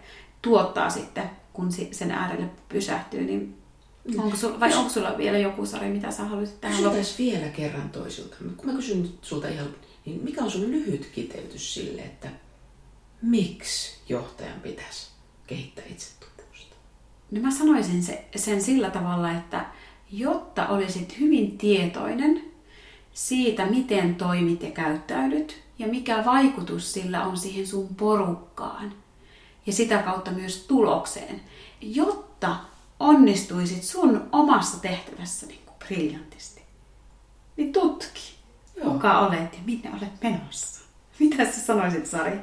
tuottaa 0.42 0.90
sitten, 0.90 1.30
kun 1.54 1.70
sen 1.92 2.12
äärelle 2.12 2.50
pysähtyy. 2.70 3.22
Niin 3.22 3.66
Mm. 4.06 4.20
Onko 4.20 4.38
sulla, 4.38 4.60
vai 4.60 4.74
onko 4.74 4.90
sulla 4.90 5.18
vielä 5.18 5.38
joku 5.38 5.66
sarja, 5.66 5.90
mitä 5.90 6.12
sä 6.12 6.24
haluaisit 6.24 6.62
tähän 6.62 6.84
loppuun? 6.84 7.06
vielä 7.18 7.50
kerran 7.50 7.90
toisilta. 7.90 8.36
Kun 8.58 8.70
mä 8.70 8.76
kysyn 8.76 9.10
sulta 9.22 9.48
ihan, 9.48 9.68
niin 10.06 10.24
mikä 10.24 10.44
on 10.44 10.52
sun 10.52 10.72
lyhyt 10.72 11.10
kiteytys 11.16 11.74
sille, 11.74 12.02
että 12.02 12.30
miksi 13.22 14.00
johtajan 14.10 14.60
pitäisi 14.62 15.08
kehittää 15.48 15.84
itsetuntemusta? 15.90 16.76
No 17.32 17.42
mä 17.42 17.52
sanoisin 17.52 18.04
se, 18.04 18.26
sen 18.36 18.62
sillä 18.62 18.90
tavalla, 18.90 19.32
että 19.32 19.66
jotta 20.18 20.68
olisit 20.68 21.20
hyvin 21.20 21.58
tietoinen 21.58 22.44
siitä, 23.14 23.66
miten 23.66 24.16
toimit 24.16 24.64
ja 24.64 24.72
käyttäydyt 24.72 25.64
ja 25.80 25.88
mikä 25.88 26.26
vaikutus 26.26 26.94
sillä 26.94 27.26
on 27.26 27.38
siihen 27.38 27.68
sun 27.68 27.96
porukkaan 27.96 28.94
ja 29.66 29.74
sitä 29.74 29.98
kautta 29.98 30.32
myös 30.32 30.66
tulokseen, 30.68 31.42
jotta 31.82 32.56
onnistuisit 33.00 33.84
sun 33.84 34.30
omassa 34.32 34.80
tehtävässä 34.82 35.46
niin 35.46 35.60
kuin 35.66 35.76
briljantisti, 35.88 36.62
niin 37.58 37.74
tutki. 37.74 38.36
Joo. 38.76 38.94
Kuka 38.94 39.20
olet 39.20 39.54
ja 39.54 39.60
minne 39.66 39.90
olet 39.90 40.24
menossa? 40.24 40.82
Mitä 41.20 41.46
sä 41.46 41.60
sanoisit, 41.66 42.06
Sari? 42.06 42.40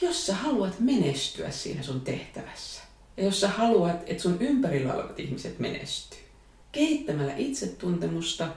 Jos 0.00 0.26
sä 0.26 0.34
haluat 0.34 0.80
menestyä 0.80 1.50
siinä 1.50 1.82
sun 1.82 2.00
tehtävässä, 2.00 2.82
ja 3.16 3.24
jos 3.24 3.40
sä 3.40 3.48
haluat, 3.48 3.96
että 4.06 4.22
sun 4.22 4.36
ympärillä 4.40 4.94
olevat 4.94 5.20
ihmiset 5.20 5.58
menestyy, 5.58 6.27
kehittämällä 6.72 7.32
itsetuntemusta, 7.36 8.48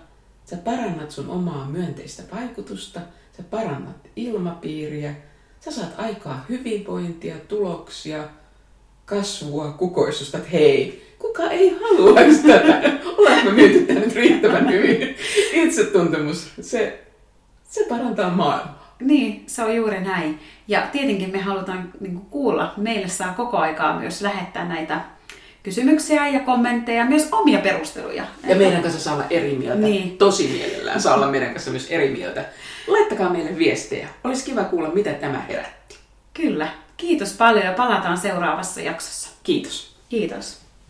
sä 0.45 0.57
parannat 0.57 1.11
sun 1.11 1.29
omaa 1.29 1.69
myönteistä 1.69 2.23
vaikutusta, 2.35 2.99
sä 3.37 3.43
parannat 3.43 4.07
ilmapiiriä, 4.15 5.15
sä 5.59 5.71
saat 5.71 5.93
aikaa 5.97 6.45
hyvinvointia, 6.49 7.35
tuloksia, 7.47 8.23
kasvua, 9.05 9.71
kukoistusta, 9.71 10.37
että 10.37 10.49
hei, 10.49 11.07
kuka 11.19 11.43
ei 11.43 11.77
haluaisi 11.81 12.47
tätä? 12.47 12.81
Olemme 13.17 13.51
mietitty 13.51 13.93
nyt 13.93 14.15
riittävän 14.15 14.71
hyvin. 14.71 15.15
Itsetuntemus, 15.53 16.51
se, 16.61 17.03
se 17.63 17.85
parantaa 17.89 18.29
maailmaa. 18.29 18.95
Niin, 18.99 19.43
se 19.47 19.63
on 19.63 19.75
juuri 19.75 20.01
näin. 20.01 20.39
Ja 20.67 20.87
tietenkin 20.91 21.31
me 21.31 21.39
halutaan 21.39 21.93
niin 21.99 22.13
kuin, 22.13 22.25
kuulla. 22.25 22.73
Meille 22.77 23.07
saa 23.07 23.33
koko 23.33 23.57
aikaa 23.57 23.99
myös 23.99 24.21
lähettää 24.21 24.67
näitä 24.67 25.01
kysymyksiä 25.63 26.27
ja 26.27 26.39
kommentteja, 26.39 27.05
myös 27.05 27.27
omia 27.31 27.59
perusteluja. 27.59 28.25
Ja 28.47 28.55
meidän 28.55 28.81
kanssa 28.81 28.99
saa 28.99 29.13
olla 29.13 29.25
eri 29.29 29.55
mieltä. 29.55 29.81
Niin. 29.81 30.17
Tosi 30.17 30.47
mielellään 30.47 31.01
saa 31.01 31.15
olla 31.15 31.27
meidän 31.27 31.51
kanssa 31.51 31.71
myös 31.71 31.87
eri 31.89 32.09
mieltä. 32.09 32.45
Laittakaa 32.87 33.29
meille 33.29 33.57
viestejä. 33.57 34.07
Olisi 34.23 34.45
kiva 34.45 34.63
kuulla, 34.63 34.89
mitä 34.89 35.13
tämä 35.13 35.39
herätti. 35.39 35.95
Kyllä. 36.33 36.67
Kiitos 36.97 37.33
paljon 37.33 37.65
ja 37.65 37.71
palataan 37.71 38.17
seuraavassa 38.17 38.81
jaksossa. 38.81 39.29
Kiitos. 39.43 39.95
Kiitos. 40.09 40.61